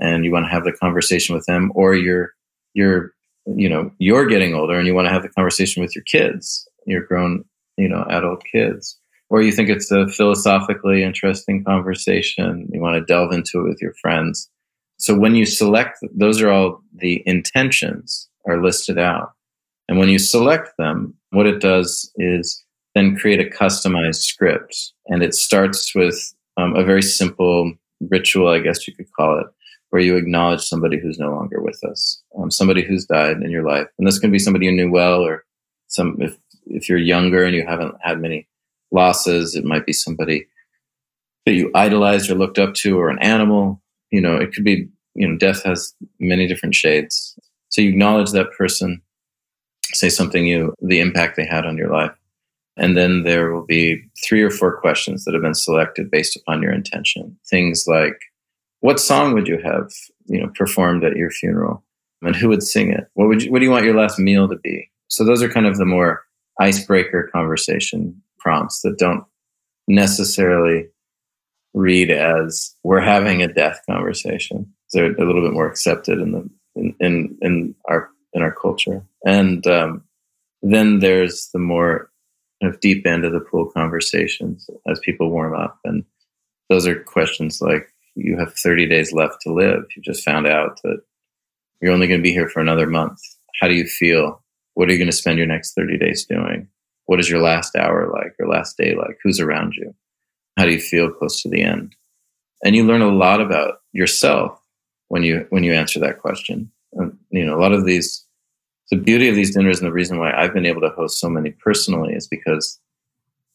[0.00, 2.32] and you want to have the conversation with them or you're
[2.74, 3.12] you're
[3.46, 6.68] you know you're getting older and you want to have the conversation with your kids
[6.86, 7.44] your grown
[7.76, 8.98] you know adult kids
[9.32, 13.80] or you think it's a philosophically interesting conversation you want to delve into it with
[13.80, 14.50] your friends.
[14.98, 19.32] So when you select those are all the intentions are listed out.
[19.88, 22.62] And when you select them what it does is
[22.94, 24.92] then create a customized script.
[25.06, 27.72] And it starts with um, a very simple
[28.10, 29.46] ritual i guess you could call it
[29.90, 33.62] where you acknowledge somebody who's no longer with us, um, somebody who's died in your
[33.62, 33.86] life.
[33.98, 35.44] And this can be somebody you knew well, or
[35.88, 38.48] some, if, if you're younger and you haven't had many
[38.92, 40.46] losses, it might be somebody
[41.46, 43.82] that you idolized or looked up to, or an animal.
[44.10, 47.36] You know, it could be, you know, death has many different shades.
[47.70, 49.02] So you acknowledge that person,
[49.92, 52.12] say something you, the impact they had on your life.
[52.76, 56.62] And then there will be three or four questions that have been selected based upon
[56.62, 57.36] your intention.
[57.50, 58.18] Things like,
[58.82, 59.90] what song would you have
[60.26, 61.82] you know performed at your funeral
[62.20, 64.48] and who would sing it what would you what do you want your last meal
[64.48, 66.22] to be so those are kind of the more
[66.60, 69.24] icebreaker conversation prompts that don't
[69.88, 70.86] necessarily
[71.74, 76.50] read as we're having a death conversation they're a little bit more accepted in the
[76.76, 80.02] in in, in our in our culture and um,
[80.62, 82.10] then there's the more
[82.60, 86.04] kind of deep end of the pool conversations as people warm up and
[86.68, 89.84] those are questions like you have 30 days left to live.
[89.96, 91.00] You just found out that
[91.80, 93.18] you're only going to be here for another month.
[93.60, 94.42] How do you feel?
[94.74, 96.68] What are you going to spend your next 30 days doing?
[97.06, 99.18] What is your last hour like or last day like?
[99.22, 99.94] Who's around you?
[100.56, 101.94] How do you feel close to the end?
[102.64, 104.60] And you learn a lot about yourself
[105.08, 106.70] when you when you answer that question.
[106.94, 108.24] And, you know, a lot of these
[108.90, 111.28] the beauty of these dinners and the reason why I've been able to host so
[111.28, 112.78] many personally is because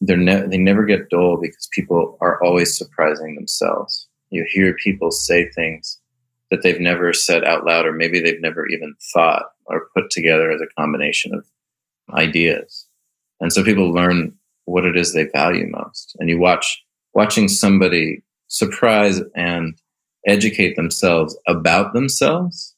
[0.00, 5.10] they're ne- they never get dull because people are always surprising themselves you hear people
[5.10, 5.98] say things
[6.50, 10.50] that they've never said out loud, or maybe they've never even thought or put together
[10.50, 11.46] as a combination of
[12.12, 12.86] ideas.
[13.40, 16.16] And so people learn what it is they value most.
[16.18, 16.82] And you watch
[17.14, 19.78] watching somebody surprise and
[20.26, 22.74] educate themselves about themselves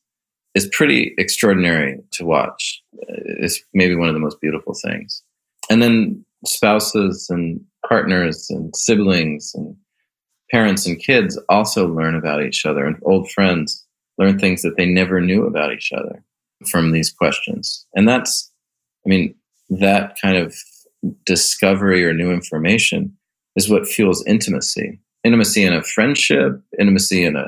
[0.55, 2.83] is pretty extraordinary to watch.
[3.09, 5.23] It's maybe one of the most beautiful things.
[5.69, 9.77] And then spouses and partners and siblings and
[10.51, 13.87] parents and kids also learn about each other and old friends
[14.19, 16.23] learn things that they never knew about each other
[16.71, 17.87] from these questions.
[17.95, 18.51] And that's,
[19.07, 19.35] I mean,
[19.71, 20.55] that kind of
[21.25, 23.17] discovery or new information
[23.57, 25.01] is what fuels intimacy.
[25.25, 27.47] Intimacy in a friendship, intimacy in a,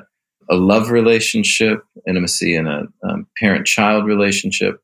[0.51, 4.81] a love relationship, intimacy in a um, parent child relationship.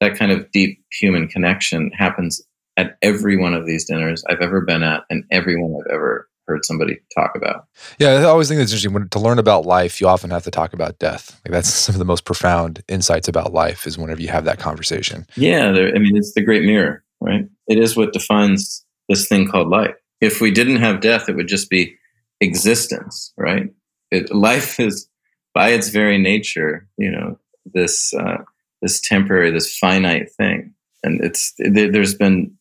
[0.00, 2.40] That kind of deep human connection happens
[2.76, 6.64] at every one of these dinners I've ever been at and everyone I've ever heard
[6.64, 7.66] somebody talk about.
[7.98, 8.92] Yeah, I always think that's interesting.
[8.92, 11.40] When, to learn about life, you often have to talk about death.
[11.44, 14.58] Like that's some of the most profound insights about life is whenever you have that
[14.58, 15.26] conversation.
[15.36, 17.46] Yeah, I mean, it's the great mirror, right?
[17.68, 19.94] It is what defines this thing called life.
[20.20, 21.96] If we didn't have death, it would just be
[22.40, 23.70] existence, right?
[24.10, 25.08] It, life is,
[25.54, 28.38] by its very nature, you know, this uh,
[28.82, 32.56] this temporary, this finite thing, and it's there's been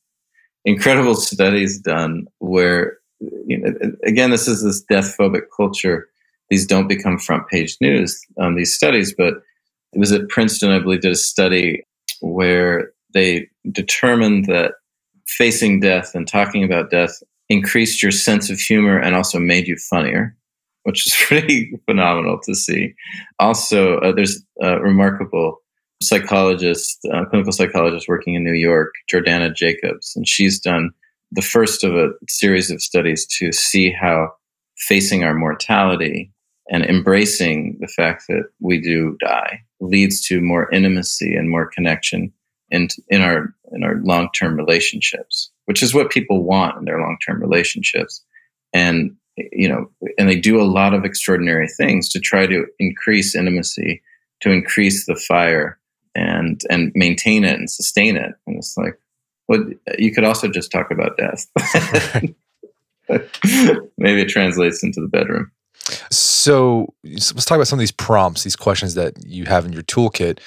[0.66, 6.08] incredible studies done where you know, again, this is this death phobic culture.
[6.50, 9.36] These don't become front page news, on these studies, but
[9.94, 11.84] it was at Princeton, I believe, did a study
[12.22, 14.74] where they determined that
[15.28, 19.76] facing death and talking about death increased your sense of humor and also made you
[19.78, 20.36] funnier,
[20.84, 22.94] which is pretty phenomenal to see.
[23.40, 25.58] Also, uh, there's a remarkable
[26.02, 30.92] psychologist, uh, clinical psychologist working in New York, Jordana Jacobs, and she's done
[31.32, 34.32] the first of a series of studies to see how
[34.78, 36.32] facing our mortality
[36.72, 42.32] and embracing the fact that we do die leads to more intimacy and more connection
[42.70, 47.40] in, in our in our long-term relationships which is what people want in their long-term
[47.40, 48.26] relationships.
[48.74, 49.88] And you know
[50.18, 54.02] and they do a lot of extraordinary things to try to increase intimacy
[54.42, 55.80] to increase the fire
[56.16, 58.34] and and maintain it and sustain it.
[58.48, 59.00] And it's like
[59.50, 59.66] well,
[59.98, 61.48] you could also just talk about death.
[63.98, 65.52] Maybe it translates into the bedroom.
[66.12, 69.82] So let's talk about some of these prompts, these questions that you have in your
[69.82, 70.40] toolkit.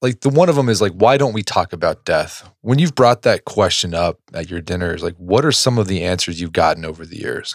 [0.00, 2.48] Like the one of them is like, why don't we talk about death?
[2.62, 6.02] When you've brought that question up at your dinners, like what are some of the
[6.02, 7.54] answers you've gotten over the years?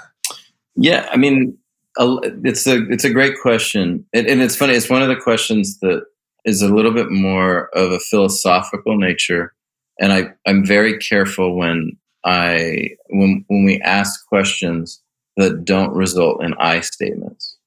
[0.75, 1.57] Yeah, I mean,
[1.97, 4.73] it's a it's a great question, and, and it's funny.
[4.73, 6.03] It's one of the questions that
[6.45, 9.53] is a little bit more of a philosophical nature,
[9.99, 15.01] and I I'm very careful when I when when we ask questions
[15.37, 17.57] that don't result in I statements.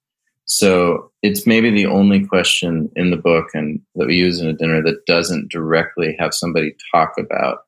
[0.44, 4.52] So it's maybe the only question in the book and that we use in a
[4.52, 7.60] dinner that doesn't directly have somebody talk about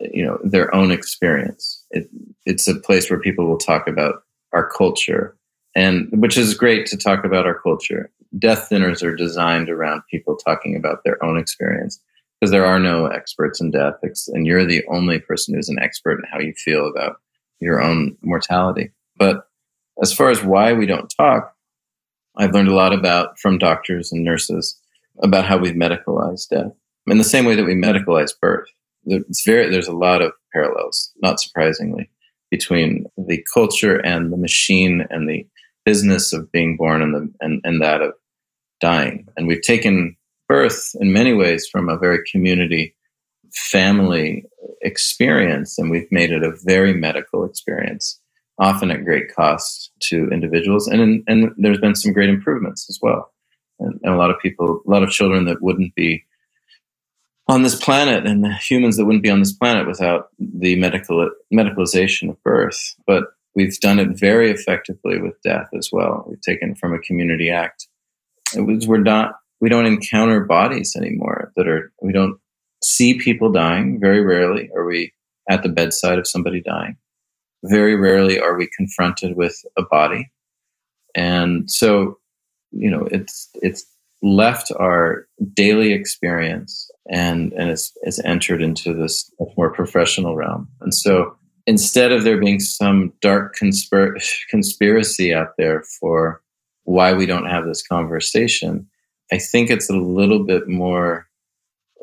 [0.00, 1.82] you know their own experience.
[1.90, 2.08] It,
[2.44, 5.36] it's a place where people will talk about our culture
[5.74, 8.10] and which is great to talk about our culture.
[8.38, 12.00] Death dinners are designed around people talking about their own experience
[12.40, 13.94] because there are no experts in death,
[14.28, 17.16] and you're the only person who's an expert in how you feel about
[17.60, 18.90] your own mortality.
[19.16, 19.46] But
[20.02, 21.54] as far as why we don't talk,
[22.36, 24.78] I've learned a lot about from doctors and nurses
[25.22, 26.72] about how we've medicalized death
[27.06, 28.68] in the same way that we medicalize birth.
[29.06, 32.10] It's very, there's a lot of parallels, not surprisingly,
[32.50, 35.46] between the culture and the machine and the
[35.84, 38.12] business of being born and, the, and, and that of
[38.80, 39.26] dying.
[39.36, 40.15] And we've taken
[40.48, 42.94] birth in many ways from a very community
[43.52, 44.44] family
[44.82, 48.20] experience and we've made it a very medical experience
[48.58, 53.32] often at great cost to individuals and and there's been some great improvements as well
[53.78, 56.22] and, and, a lot of people a lot of children that wouldn't be
[57.48, 62.28] on this planet and humans that wouldn't be on this planet without the medical medicalization
[62.28, 63.24] of birth but
[63.56, 66.26] We've done it very effectively with death as well.
[66.28, 67.88] We've taken from a community act.
[68.54, 72.38] It was, we're not, we don't encounter bodies anymore that are, we don't
[72.82, 73.98] see people dying.
[74.00, 75.12] Very rarely are we
[75.48, 76.96] at the bedside of somebody dying.
[77.64, 80.30] Very rarely are we confronted with a body.
[81.14, 82.18] And so,
[82.70, 83.86] you know, it's, it's
[84.22, 90.68] left our daily experience and, and it's, it's entered into this more professional realm.
[90.80, 96.42] And so instead of there being some dark conspir- conspiracy out there for
[96.84, 98.88] why we don't have this conversation,
[99.32, 101.26] I think it's a little bit more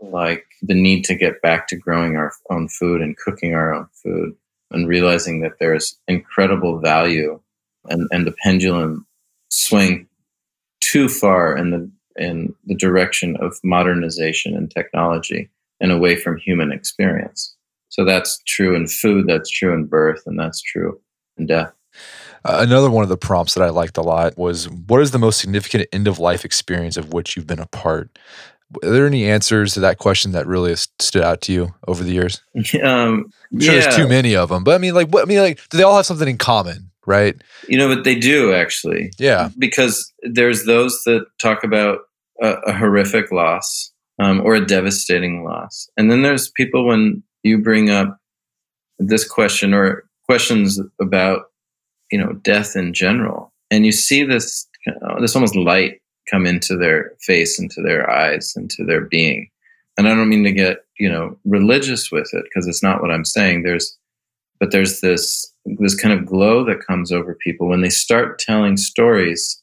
[0.02, 3.88] like the need to get back to growing our own food and cooking our own
[3.94, 4.36] food
[4.72, 7.40] and realizing that there's incredible value
[7.86, 9.06] and, and the pendulum
[9.50, 10.08] swing
[10.82, 16.72] too far in the in the direction of modernization and technology and away from human
[16.72, 17.56] experience.
[17.90, 21.00] So that's true in food, that's true in birth, and that's true
[21.38, 21.74] in death.
[22.46, 25.20] Uh, another one of the prompts that I liked a lot was what is the
[25.20, 28.18] most significant end of life experience of which you've been a part?
[28.84, 32.12] Are there any answers to that question that really stood out to you over the
[32.12, 32.42] years?
[32.84, 33.82] Um, I'm sure yeah.
[33.82, 35.84] there's too many of them, but I mean, like, what, I mean, like, do they
[35.84, 37.36] all have something in common, right?
[37.68, 39.12] You know, but they do actually.
[39.20, 42.00] Yeah, because there's those that talk about
[42.42, 47.60] a, a horrific loss um, or a devastating loss, and then there's people when you
[47.60, 48.18] bring up
[48.98, 51.44] this question or questions about
[52.14, 53.52] you know death in general.
[53.72, 56.00] And you see this uh, this almost light
[56.30, 59.50] come into their face into their eyes into their being.
[59.98, 63.10] And i don't mean to get you know religious with it because it's not what
[63.10, 63.64] i'm saying.
[63.64, 63.98] There's
[64.60, 68.78] but there's this this kind of glow that comes over people when they start telling
[68.78, 69.60] stories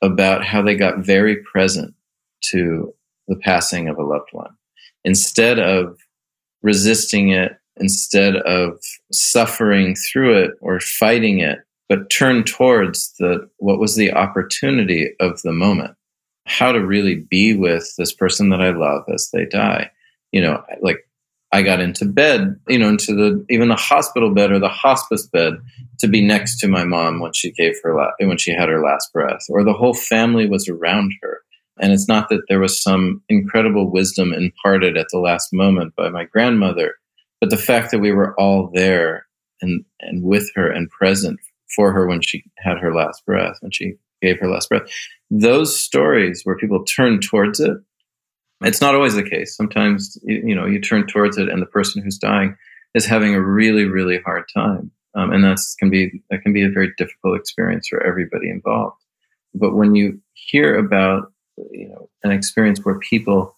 [0.00, 1.92] about how they got very present
[2.52, 2.94] to
[3.26, 4.54] the passing of a loved one.
[5.04, 5.98] Instead of
[6.62, 8.78] resisting it instead of
[9.10, 11.58] suffering through it or fighting it,
[11.90, 15.96] but turn towards the what was the opportunity of the moment.
[16.46, 19.90] How to really be with this person that I love as they die.
[20.30, 20.98] You know, like
[21.52, 25.26] I got into bed, you know, into the even the hospital bed or the hospice
[25.26, 25.54] bed
[25.98, 28.80] to be next to my mom when she gave her la- when she had her
[28.80, 31.40] last breath, or the whole family was around her.
[31.80, 36.08] And it's not that there was some incredible wisdom imparted at the last moment by
[36.08, 36.94] my grandmother,
[37.40, 39.26] but the fact that we were all there
[39.62, 41.40] and, and with her and present
[41.74, 44.88] for her when she had her last breath, when she gave her last breath.
[45.30, 47.76] Those stories where people turn towards it,
[48.62, 49.56] it's not always the case.
[49.56, 52.56] Sometimes, you, know, you turn towards it and the person who's dying
[52.94, 54.90] is having a really, really hard time.
[55.14, 59.02] Um, and that's can be that can be a very difficult experience for everybody involved.
[59.54, 61.32] But when you hear about
[61.72, 63.56] you know an experience where people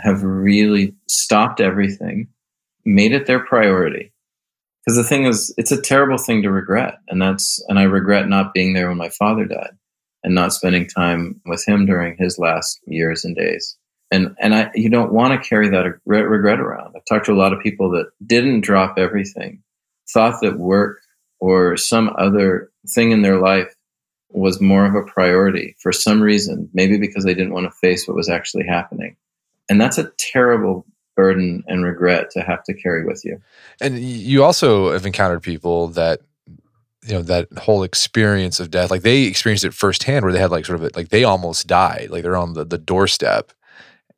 [0.00, 2.28] have really stopped everything,
[2.84, 4.11] made it their priority.
[4.84, 8.28] Because the thing is, it's a terrible thing to regret, and that's and I regret
[8.28, 9.76] not being there when my father died
[10.24, 13.76] and not spending time with him during his last years and days.
[14.10, 16.94] And and I you don't want to carry that regret around.
[16.96, 19.62] I've talked to a lot of people that didn't drop everything,
[20.12, 21.00] thought that work
[21.40, 23.74] or some other thing in their life
[24.30, 28.06] was more of a priority for some reason, maybe because they didn't want to face
[28.06, 29.16] what was actually happening.
[29.68, 30.86] And that's a terrible
[31.16, 33.40] burden and regret to have to carry with you.
[33.80, 36.20] And you also have encountered people that
[37.04, 40.50] you know that whole experience of death like they experienced it firsthand where they had
[40.50, 43.52] like sort of a, like they almost died like they're on the, the doorstep.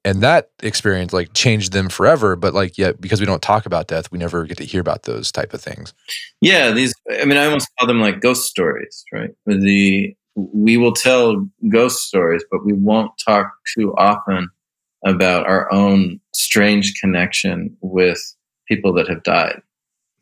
[0.07, 3.87] And that experience like changed them forever but like yet because we don't talk about
[3.87, 5.95] death we never get to hear about those type of things.
[6.43, 9.31] Yeah these i mean i almost call them like ghost stories right?
[9.47, 14.51] The we will tell ghost stories but we won't talk too often
[15.05, 18.21] about our own strange connection with
[18.67, 19.61] people that have died.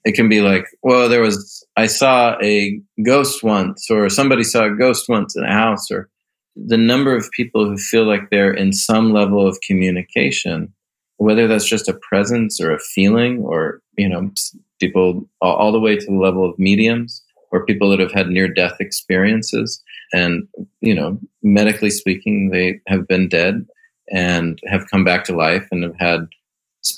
[0.04, 4.64] It can be like, well, there was, I saw a ghost once, or somebody saw
[4.64, 6.08] a ghost once in a house, or
[6.56, 10.72] the number of people who feel like they're in some level of communication,
[11.18, 14.32] whether that's just a presence or a feeling, or, you know,
[14.80, 17.22] people all the way to the level of mediums
[17.52, 19.80] or people that have had near death experiences.
[20.12, 20.48] And,
[20.80, 23.64] you know, medically speaking, they have been dead
[24.12, 26.28] and have come back to life and have had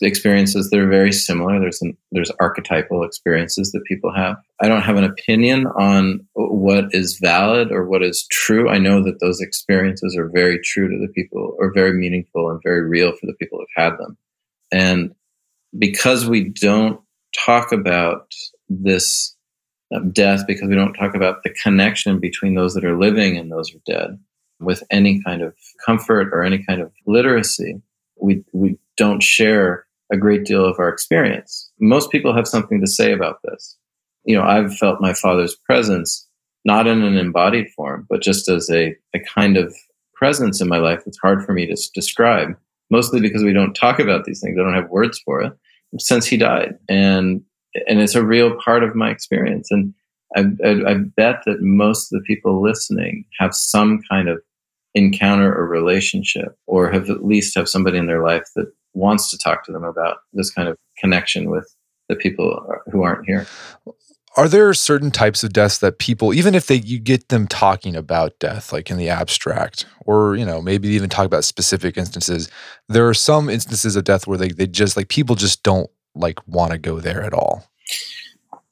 [0.00, 1.60] experiences that are very similar.
[1.60, 4.36] There's an, there's archetypal experiences that people have.
[4.62, 8.70] I don't have an opinion on what is valid or what is true.
[8.70, 12.60] I know that those experiences are very true to the people, or very meaningful and
[12.64, 14.16] very real for the people who've had them.
[14.72, 15.14] And
[15.78, 16.98] because we don't
[17.44, 18.32] talk about
[18.68, 19.36] this
[19.94, 23.52] um, death, because we don't talk about the connection between those that are living and
[23.52, 24.18] those who are dead,
[24.60, 27.80] with any kind of comfort or any kind of literacy,
[28.20, 31.70] we, we don't share a great deal of our experience.
[31.80, 33.76] Most people have something to say about this.
[34.24, 36.28] You know, I've felt my father's presence
[36.64, 39.74] not in an embodied form, but just as a, a kind of
[40.14, 42.56] presence in my life that's hard for me to describe,
[42.90, 44.56] mostly because we don't talk about these things.
[44.58, 45.52] I don't have words for it
[45.98, 46.78] since he died.
[46.88, 47.42] And,
[47.86, 49.68] and it's a real part of my experience.
[49.70, 49.94] And
[50.36, 54.40] I, I, I bet that most of the people listening have some kind of
[54.94, 59.38] encounter or relationship or have at least have somebody in their life that wants to
[59.38, 61.74] talk to them about this kind of connection with
[62.08, 63.46] the people who aren't here.
[64.36, 67.94] Are there certain types of deaths that people, even if they you get them talking
[67.94, 72.50] about death, like in the abstract, or you know maybe even talk about specific instances,
[72.88, 76.46] there are some instances of death where they they just like people just don't like
[76.48, 77.64] want to go there at all.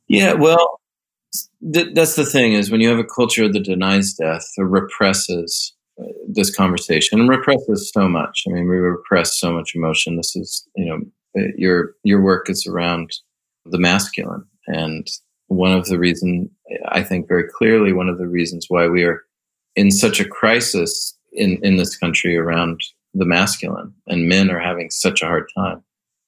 [0.09, 0.81] Yeah, well,
[1.73, 5.75] th- that's the thing is when you have a culture that denies death or represses
[6.01, 8.45] uh, this conversation and represses so much.
[8.47, 10.17] I mean, we repress so much emotion.
[10.17, 11.01] This is, you know,
[11.39, 13.11] uh, your your work is around
[13.65, 15.07] the masculine, and
[15.49, 16.51] one of the reason
[16.89, 19.23] I think very clearly one of the reasons why we are
[19.77, 22.81] in such a crisis in in this country around
[23.15, 25.83] the masculine, and men are having such a hard time.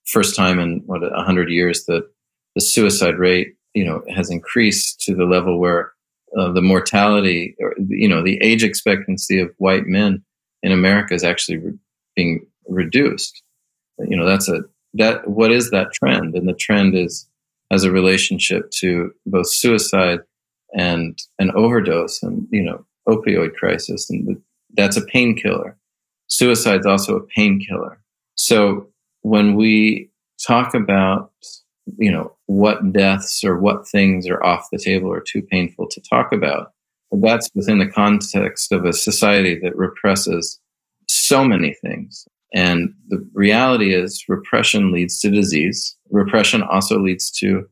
[0.04, 2.04] First time in what a hundred years that
[2.54, 5.92] the suicide rate, you know, has increased to the level where
[6.38, 10.24] uh, the mortality, or, you know, the age expectancy of white men
[10.62, 11.78] in America is actually re-
[12.16, 13.42] being reduced.
[13.98, 14.62] You know, that's a
[14.94, 15.28] that.
[15.28, 16.34] What is that trend?
[16.34, 17.28] And the trend is
[17.70, 20.20] has a relationship to both suicide
[20.76, 24.40] and an overdose, and you know, opioid crisis, and the,
[24.76, 25.76] that's a painkiller.
[26.26, 28.00] Suicide is also a painkiller.
[28.34, 28.88] So
[29.22, 30.10] when we
[30.44, 31.30] talk about
[31.98, 36.00] you know what deaths or what things are off the table or too painful to
[36.00, 36.72] talk about.
[37.10, 40.58] But that's within the context of a society that represses
[41.08, 42.26] so many things.
[42.54, 45.96] And the reality is repression leads to disease.
[46.10, 47.68] Repression also leads to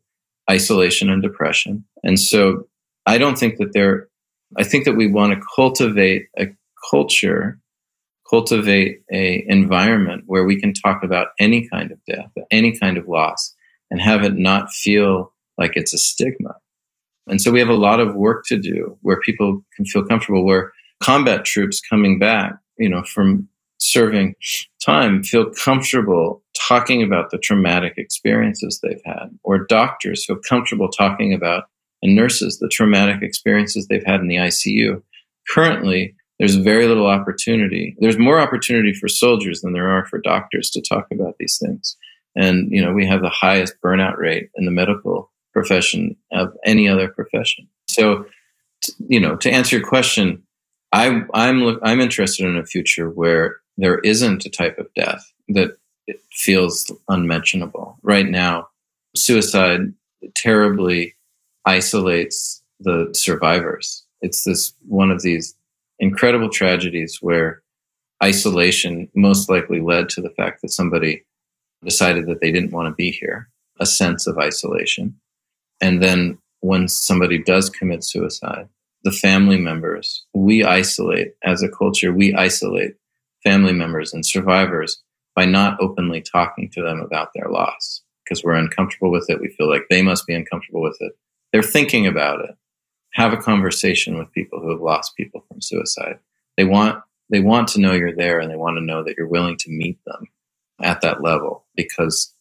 [0.50, 1.84] isolation and depression.
[2.04, 2.66] And so
[3.06, 4.08] i don't think that there
[4.58, 6.46] i think that we want to cultivate a
[6.90, 7.58] culture
[8.28, 13.08] cultivate a environment where we can talk about any kind of death any kind of
[13.08, 13.54] loss
[13.92, 16.54] and have it not feel like it's a stigma.
[17.28, 20.46] And so we have a lot of work to do where people can feel comfortable,
[20.46, 20.72] where
[21.02, 24.34] combat troops coming back, you know, from serving
[24.84, 31.34] time feel comfortable talking about the traumatic experiences they've had, or doctors feel comfortable talking
[31.34, 31.64] about,
[32.00, 35.02] and nurses, the traumatic experiences they've had in the ICU.
[35.50, 37.94] Currently, there's very little opportunity.
[37.98, 41.96] There's more opportunity for soldiers than there are for doctors to talk about these things.
[42.34, 46.88] And, you know, we have the highest burnout rate in the medical profession of any
[46.88, 47.68] other profession.
[47.88, 48.26] So,
[48.98, 50.42] you know, to answer your question,
[50.92, 55.78] I, I'm, I'm interested in a future where there isn't a type of death that
[56.30, 57.98] feels unmentionable.
[58.02, 58.68] Right now,
[59.14, 59.92] suicide
[60.34, 61.14] terribly
[61.64, 64.04] isolates the survivors.
[64.20, 65.54] It's this one of these
[65.98, 67.62] incredible tragedies where
[68.22, 71.24] isolation most likely led to the fact that somebody
[71.84, 73.48] decided that they didn't want to be here,
[73.80, 75.16] a sense of isolation.
[75.80, 78.68] And then when somebody does commit suicide,
[79.04, 80.24] the family members.
[80.32, 82.94] We isolate as a culture, we isolate
[83.42, 85.02] family members and survivors
[85.34, 89.40] by not openly talking to them about their loss because we're uncomfortable with it.
[89.40, 91.12] We feel like they must be uncomfortable with it.
[91.52, 92.56] They're thinking about it.
[93.14, 96.18] Have a conversation with people who have lost people from suicide.
[96.56, 99.26] They want they want to know you're there and they want to know that you're
[99.26, 100.28] willing to meet them
[100.82, 102.34] at that level because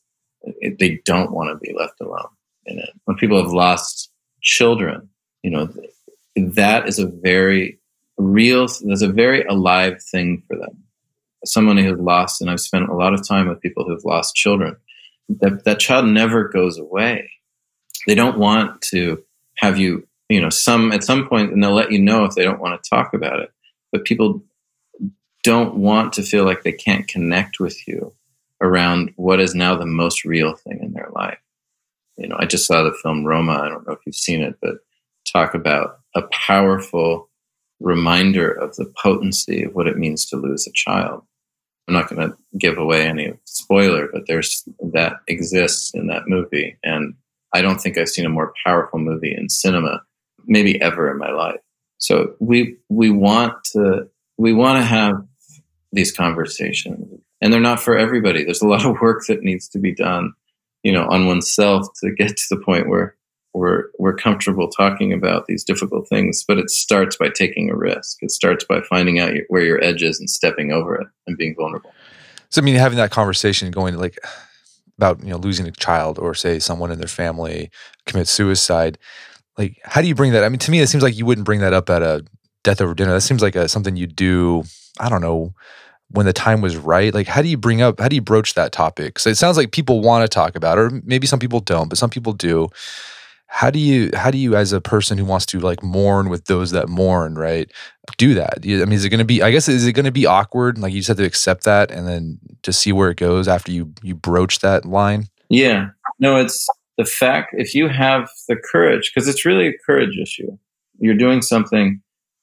[0.77, 2.29] they don't want to be left alone
[2.65, 2.89] in it.
[3.05, 4.11] When people have lost
[4.41, 5.09] children,
[5.43, 5.69] you know,
[6.35, 7.79] that is a very
[8.17, 10.83] real, there's a very alive thing for them.
[11.45, 14.35] Someone who has lost, and I've spent a lot of time with people who've lost
[14.35, 14.77] children,
[15.29, 17.31] that, that child never goes away.
[18.07, 19.23] They don't want to
[19.57, 22.43] have you, you know, some at some point, and they'll let you know if they
[22.43, 23.51] don't want to talk about it.
[23.91, 24.43] But people
[25.43, 28.13] don't want to feel like they can't connect with you
[28.61, 31.39] around what is now the most real thing in their life.
[32.17, 33.53] You know, I just saw the film Roma.
[33.53, 34.75] I don't know if you've seen it, but
[35.25, 37.29] talk about a powerful
[37.79, 41.23] reminder of the potency of what it means to lose a child.
[41.87, 46.77] I'm not going to give away any spoiler, but there's that exists in that movie,
[46.83, 47.15] and
[47.53, 50.01] I don't think I've seen a more powerful movie in cinema,
[50.45, 51.59] maybe ever in my life.
[51.97, 54.07] So we we want to
[54.37, 55.15] we want to have
[55.91, 58.43] these conversations, and they're not for everybody.
[58.43, 60.33] There's a lot of work that needs to be done,
[60.83, 63.15] you know, on oneself to get to the point where
[63.53, 66.45] we're we're comfortable talking about these difficult things.
[66.47, 68.17] But it starts by taking a risk.
[68.21, 71.55] It starts by finding out where your edge is and stepping over it and being
[71.55, 71.93] vulnerable.
[72.49, 74.17] So I mean, having that conversation, going like
[74.97, 77.71] about you know losing a child or say someone in their family
[78.05, 78.97] commits suicide.
[79.57, 80.45] Like, how do you bring that?
[80.45, 82.23] I mean, to me, it seems like you wouldn't bring that up at a
[82.63, 83.11] death over dinner.
[83.11, 84.63] That seems like a, something you'd do.
[84.97, 85.53] I don't know
[86.11, 87.13] when the time was right?
[87.13, 89.19] Like, how do you bring up, how do you broach that topic?
[89.19, 91.89] So it sounds like people want to talk about it, or maybe some people don't,
[91.89, 92.69] but some people do.
[93.47, 96.45] How do you, how do you, as a person who wants to like mourn with
[96.45, 97.69] those that mourn, right?
[98.17, 98.59] Do that.
[98.63, 100.77] I mean, is it going to be, I guess, is it going to be awkward?
[100.77, 103.71] Like, you just have to accept that and then just see where it goes after
[103.71, 105.27] you, you broach that line?
[105.49, 105.89] Yeah.
[106.19, 106.65] No, it's
[106.97, 110.57] the fact, if you have the courage, because it's really a courage issue,
[110.99, 112.01] you're doing something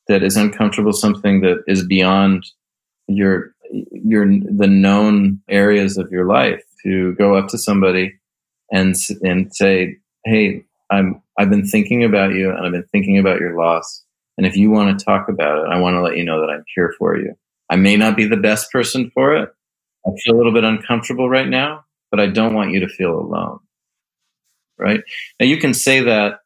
[0.09, 2.45] that is uncomfortable, something that is beyond
[3.07, 8.14] your your the known areas of your life to go up to somebody
[8.73, 13.41] and and say, "Hey, I'm I've been thinking about you and I've been thinking about
[13.41, 14.05] your loss.
[14.37, 16.51] And if you want to talk about it, I want to let you know that
[16.51, 17.35] I'm here for you.
[17.71, 19.51] I may not be the best person for it.
[20.07, 23.19] I feel a little bit uncomfortable right now, but I don't want you to feel
[23.19, 23.61] alone."
[24.79, 25.03] Right?
[25.41, 26.41] Now you can say that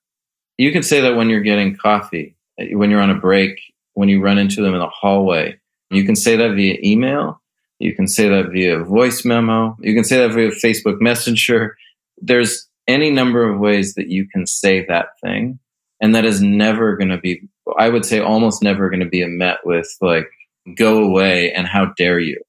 [0.58, 2.36] you can say that when you're getting coffee,
[2.72, 3.58] when you're on a break,
[3.94, 5.58] when you run into them in the hallway,
[5.92, 7.40] you can say that via email.
[7.78, 9.76] You can say that via voice memo.
[9.80, 11.76] You can say that via Facebook Messenger.
[12.18, 15.58] There's any number of ways that you can say that thing.
[16.00, 19.24] And that is never going to be, I would say almost never going to be
[19.26, 20.28] met with like,
[20.76, 22.40] go away and how dare you.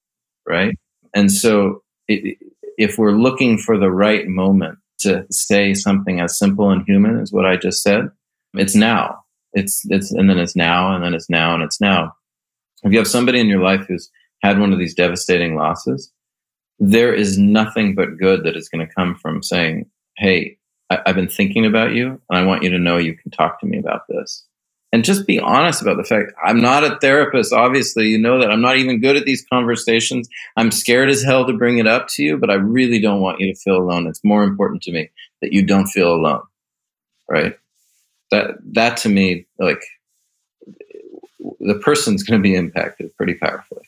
[0.48, 0.78] Right.
[1.16, 2.38] And so it,
[2.78, 7.32] if we're looking for the right moment to say something as simple and human as
[7.32, 8.10] what I just said,
[8.54, 9.24] it's now.
[9.54, 12.14] It's, it's, and then it's now, and then it's now, and it's now
[12.84, 14.10] if you have somebody in your life who's
[14.42, 16.12] had one of these devastating losses,
[16.80, 19.86] there is nothing but good that is going to come from saying,
[20.18, 20.58] Hey,
[20.90, 23.60] I- have been thinking about you and I want you to know you can talk
[23.60, 24.46] to me about this.
[24.92, 27.52] And just be honest about the fact I'm not a therapist.
[27.52, 30.30] Obviously, you know that I'm not even good at these conversations.
[30.56, 33.40] I'm scared as hell to bring it up to you, but I really don't want
[33.40, 34.06] you to feel alone.
[34.06, 35.10] It's more important to me
[35.42, 36.44] that you don't feel alone.
[37.28, 37.58] Right?
[38.30, 39.82] That that to me, like
[41.60, 43.84] the person's going to be impacted pretty powerfully.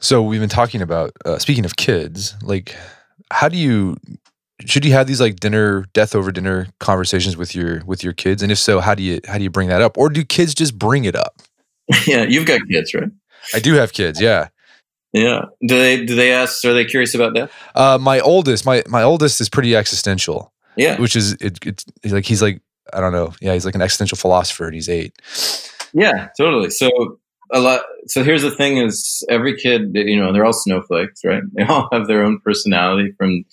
[0.00, 2.76] So we've been talking about uh, speaking of kids, like
[3.30, 3.96] how do you
[4.64, 8.42] should you have these like dinner death over dinner conversations with your with your kids?
[8.42, 9.96] And if so how do you how do you bring that up?
[9.98, 11.40] Or do kids just bring it up?
[12.06, 13.10] Yeah you've got kids right?
[13.54, 14.48] I do have kids yeah.
[15.12, 15.46] Yeah.
[15.66, 19.02] Do they do they ask are they curious about that uh my oldest my my
[19.02, 20.52] oldest is pretty existential.
[20.76, 21.00] Yeah.
[21.00, 22.60] Which is it, it's like he's like
[22.92, 25.12] i don't know yeah he's like an existential philosopher and he's eight
[25.92, 26.70] yeah, totally.
[26.70, 27.18] So
[27.52, 27.82] a lot.
[28.06, 31.42] So here's the thing: is every kid, you know, they're all snowflakes, right?
[31.54, 33.44] They all have their own personality from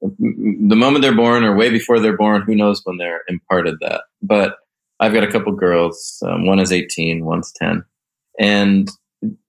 [0.00, 2.42] the moment they're born or way before they're born.
[2.42, 4.02] Who knows when they're imparted that?
[4.22, 4.56] But
[5.00, 6.22] I've got a couple girls.
[6.24, 7.84] Um, one is 18, one's 10,
[8.38, 8.88] and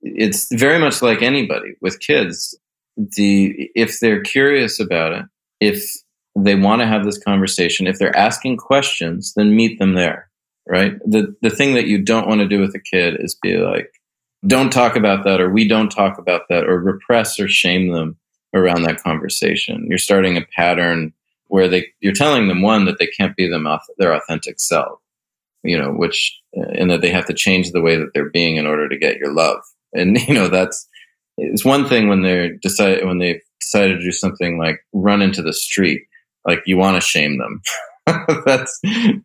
[0.02, 2.58] it's very much like anybody with kids.
[2.98, 5.26] The if they're curious about it,
[5.60, 5.92] if
[6.38, 10.30] they want to have this conversation, if they're asking questions, then meet them there
[10.68, 10.94] right?
[11.06, 13.92] The the thing that you don't want to do with a kid is be like,
[14.46, 18.18] don't talk about that, or we don't talk about that, or repress or shame them
[18.54, 19.86] around that conversation.
[19.88, 21.14] You're starting a pattern
[21.48, 25.00] where they you're telling them one that they can't be them their authentic self,
[25.64, 28.56] you know, which, uh, and that they have to change the way that they're being
[28.56, 29.60] in order to get your love.
[29.94, 30.88] And, you know, that's,
[31.38, 35.42] it's one thing when they're decided, when they've decided to do something like run into
[35.42, 36.04] the street,
[36.46, 37.62] like you want to shame them.
[38.46, 38.80] that's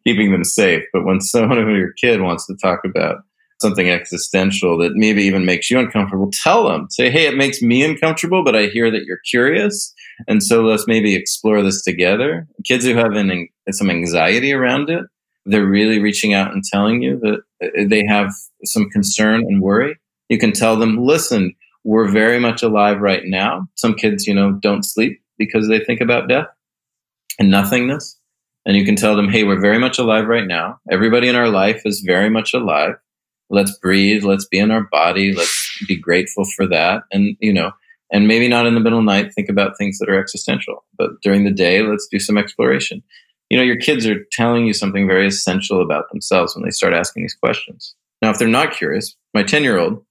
[0.04, 0.84] keeping them safe.
[0.92, 3.18] But when someone of your kid wants to talk about
[3.60, 6.86] something existential that maybe even makes you uncomfortable, tell them.
[6.90, 9.92] Say, hey, it makes me uncomfortable, but I hear that you're curious.
[10.28, 12.46] And so let's maybe explore this together.
[12.64, 15.04] Kids who have an, some anxiety around it,
[15.44, 18.30] they're really reaching out and telling you that uh, they have
[18.64, 19.96] some concern and worry.
[20.28, 21.54] You can tell them, listen,
[21.84, 23.66] we're very much alive right now.
[23.74, 26.46] Some kids, you know, don't sleep because they think about death
[27.38, 28.19] and nothingness.
[28.66, 30.78] And you can tell them, hey, we're very much alive right now.
[30.90, 32.94] Everybody in our life is very much alive.
[33.48, 34.22] Let's breathe.
[34.22, 35.32] Let's be in our body.
[35.32, 37.02] Let's be grateful for that.
[37.10, 37.72] And, you know,
[38.12, 40.84] and maybe not in the middle of the night think about things that are existential,
[40.98, 43.02] but during the day, let's do some exploration.
[43.48, 46.92] You know, your kids are telling you something very essential about themselves when they start
[46.92, 47.94] asking these questions.
[48.22, 50.04] Now, if they're not curious, my 10 year old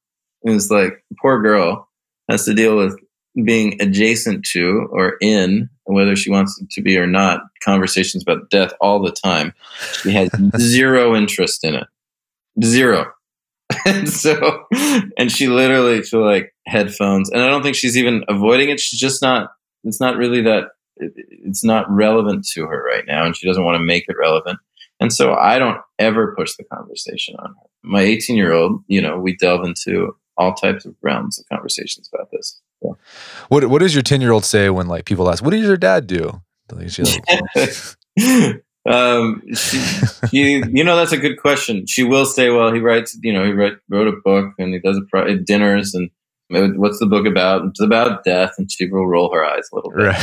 [0.43, 1.89] is like, poor girl
[2.29, 2.99] has to deal with
[3.43, 8.49] being adjacent to or in, whether she wants it to be or not, conversations about
[8.49, 9.53] death all the time.
[10.01, 11.87] She has zero interest in it.
[12.63, 13.11] Zero.
[13.85, 14.65] and so,
[15.17, 18.79] and she literally, she like headphones, and I don't think she's even avoiding it.
[18.79, 19.51] She's just not,
[19.83, 23.75] it's not really that, it's not relevant to her right now, and she doesn't want
[23.75, 24.59] to make it relevant.
[24.99, 27.69] And so I don't ever push the conversation on her.
[27.83, 32.09] My 18 year old, you know, we delve into all types of realms of conversations
[32.13, 32.59] about this.
[32.81, 32.91] Yeah.
[33.49, 35.77] What What does your ten year old say when like people ask, "What does your
[35.77, 36.87] dad do?" Like,
[38.85, 39.79] um, she,
[40.29, 41.87] she, you know, that's a good question.
[41.87, 44.79] She will say, "Well, he writes, you know, he write, wrote a book and he
[44.79, 46.09] does a pro- dinners and."
[46.51, 47.63] What's the book about?
[47.67, 49.99] It's about death, and she will roll her eyes a little bit.
[49.99, 50.17] Right.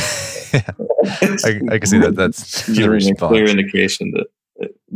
[1.44, 2.16] I, I, can see that.
[2.16, 4.26] That's a clear indication that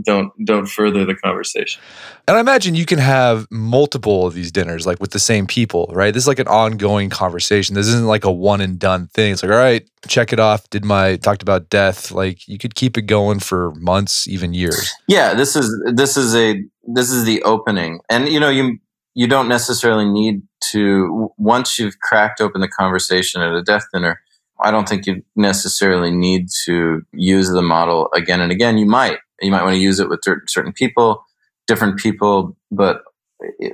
[0.00, 1.80] don't don't further the conversation.
[2.26, 5.90] And I imagine you can have multiple of these dinners, like with the same people,
[5.92, 6.14] right?
[6.14, 7.74] This is like an ongoing conversation.
[7.74, 9.32] This isn't like a one and done thing.
[9.32, 10.68] It's like, all right, check it off.
[10.70, 12.12] Did my talked about death?
[12.12, 14.92] Like you could keep it going for months, even years.
[15.08, 18.78] Yeah, this is this is a this is the opening, and you know you
[19.14, 24.20] you don't necessarily need to once you've cracked open the conversation at a death dinner.
[24.62, 28.76] I don't think you necessarily need to use the model again and again.
[28.76, 31.24] You might, you might want to use it with certain people,
[31.66, 32.56] different people.
[32.70, 33.02] But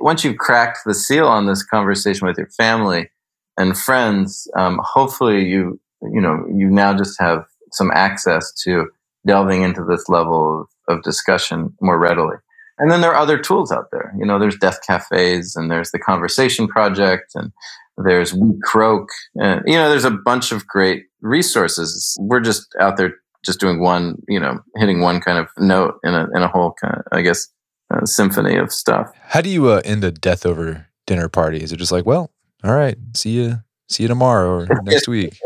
[0.01, 3.11] once you've cracked the seal on this conversation with your family
[3.59, 8.87] and friends, um, hopefully you you know you now just have some access to
[9.27, 12.37] delving into this level of, of discussion more readily.
[12.79, 14.15] And then there are other tools out there.
[14.19, 17.51] You know, there's death cafes and there's the Conversation Project and
[17.97, 19.09] there's We Croak.
[19.35, 22.17] And, you know, there's a bunch of great resources.
[22.21, 23.15] We're just out there
[23.47, 26.75] just doing one, you know, hitting one kind of note in a in a whole
[26.81, 27.49] kind of, I guess,
[27.91, 29.11] uh, symphony of stuff.
[29.23, 31.63] How do you uh, end a death over dinner party?
[31.63, 32.33] Is it just like, well,
[32.65, 35.39] all right, see you, see you tomorrow or next week?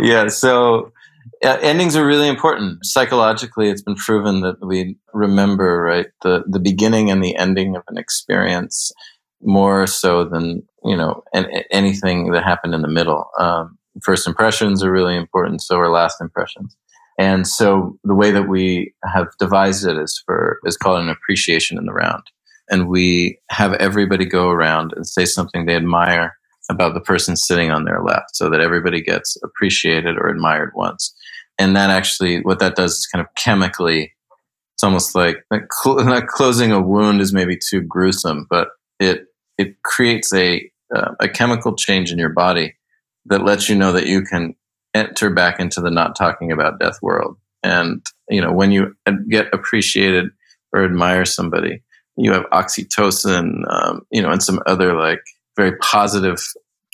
[0.00, 0.28] yeah.
[0.28, 0.92] So
[1.44, 2.84] uh, endings are really important.
[2.84, 7.82] Psychologically, it's been proven that we remember right the the beginning and the ending of
[7.88, 8.92] an experience
[9.42, 11.22] more so than you know
[11.70, 13.28] anything that happened in the middle.
[13.38, 16.76] Um, first impressions are really important, so are last impressions.
[17.18, 21.78] And so the way that we have devised it is for is called an appreciation
[21.78, 22.24] in the round.
[22.70, 26.36] And we have everybody go around and say something they admire
[26.70, 31.14] about the person sitting on their left so that everybody gets appreciated or admired once.
[31.58, 34.12] And that actually, what that does is kind of chemically,
[34.74, 38.68] it's almost like not closing a wound is maybe too gruesome, but
[38.98, 39.26] it,
[39.58, 42.74] it creates a, uh, a chemical change in your body
[43.26, 44.54] that lets you know that you can
[44.94, 47.36] enter back into the not talking about death world.
[47.62, 48.94] And, you know, when you
[49.28, 50.26] get appreciated
[50.72, 51.82] or admire somebody,
[52.16, 55.20] you have oxytocin, um, you know, and some other like
[55.56, 56.38] very positive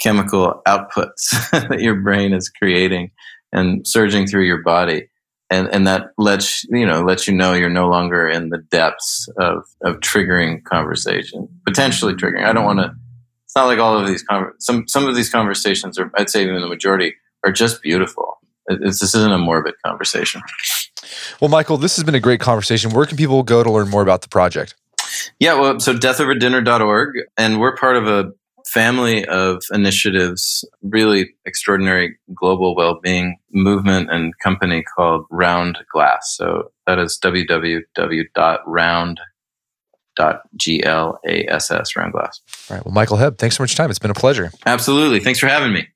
[0.01, 3.11] chemical outputs that your brain is creating
[3.53, 5.09] and surging through your body.
[5.51, 9.29] And, and that lets you know lets you know you're no longer in the depths
[9.37, 12.45] of, of triggering conversation, potentially triggering.
[12.45, 12.95] I don't want to
[13.51, 16.45] it's not like all of these con- some some of these conversations are I'd say
[16.45, 18.39] even the majority are just beautiful.
[18.69, 20.41] It's, this isn't a morbid conversation.
[21.41, 22.93] Well, Michael, this has been a great conversation.
[22.93, 24.77] Where can people go to learn more about the project?
[25.41, 28.31] Yeah, well, so deathoverdinner.org, and we're part of a
[28.69, 36.37] family of initiatives, really extraordinary global well-being movement and company called Round Glass.
[36.37, 37.81] So that is www.round
[40.21, 42.41] dot G L A S S round glass.
[42.69, 42.85] All right.
[42.85, 43.91] Well, Michael Hebb, thanks so much for time.
[43.91, 44.53] It's been a pleasure.
[44.67, 45.21] Absolutely.
[45.21, 45.89] Thanks for having me.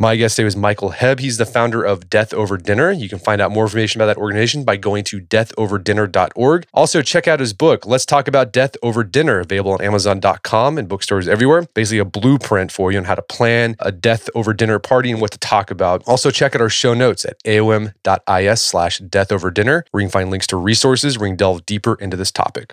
[0.00, 1.18] My guest today was Michael Hebb.
[1.18, 2.92] He's the founder of Death Over Dinner.
[2.92, 6.66] You can find out more information about that organization by going to deathoverdinner.org.
[6.72, 10.88] Also, check out his book, Let's Talk About Death Over Dinner, available on Amazon.com and
[10.88, 11.66] bookstores everywhere.
[11.74, 15.20] Basically, a blueprint for you on how to plan a death over dinner party and
[15.20, 16.04] what to talk about.
[16.06, 20.12] Also, check out our show notes at aom.is slash death over dinner, where you can
[20.12, 22.72] find links to resources where you can delve deeper into this topic.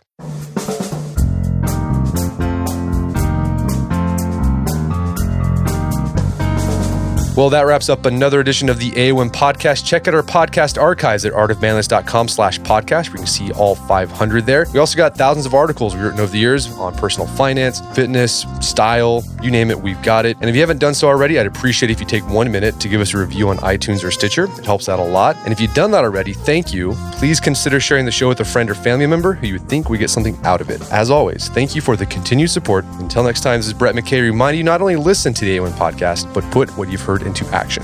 [7.36, 9.86] Well, that wraps up another edition of the AOM podcast.
[9.86, 13.10] Check out our podcast archives at artofmanliness.com slash podcast.
[13.10, 14.68] We can see all 500 there.
[14.72, 18.46] We also got thousands of articles we've written over the years on personal finance, fitness,
[18.62, 20.38] style, you name it, we've got it.
[20.40, 22.88] And if you haven't done so already, I'd appreciate if you take one minute to
[22.88, 24.46] give us a review on iTunes or Stitcher.
[24.46, 25.36] It helps out a lot.
[25.44, 26.94] And if you've done that already, thank you.
[27.16, 29.98] Please consider sharing the show with a friend or family member who you think we
[29.98, 30.82] get something out of it.
[30.90, 32.86] As always, thank you for the continued support.
[33.00, 35.74] Until next time, this is Brett McKay reminding you not only listen to the AOM
[35.74, 37.84] podcast, but put what you've heard into action.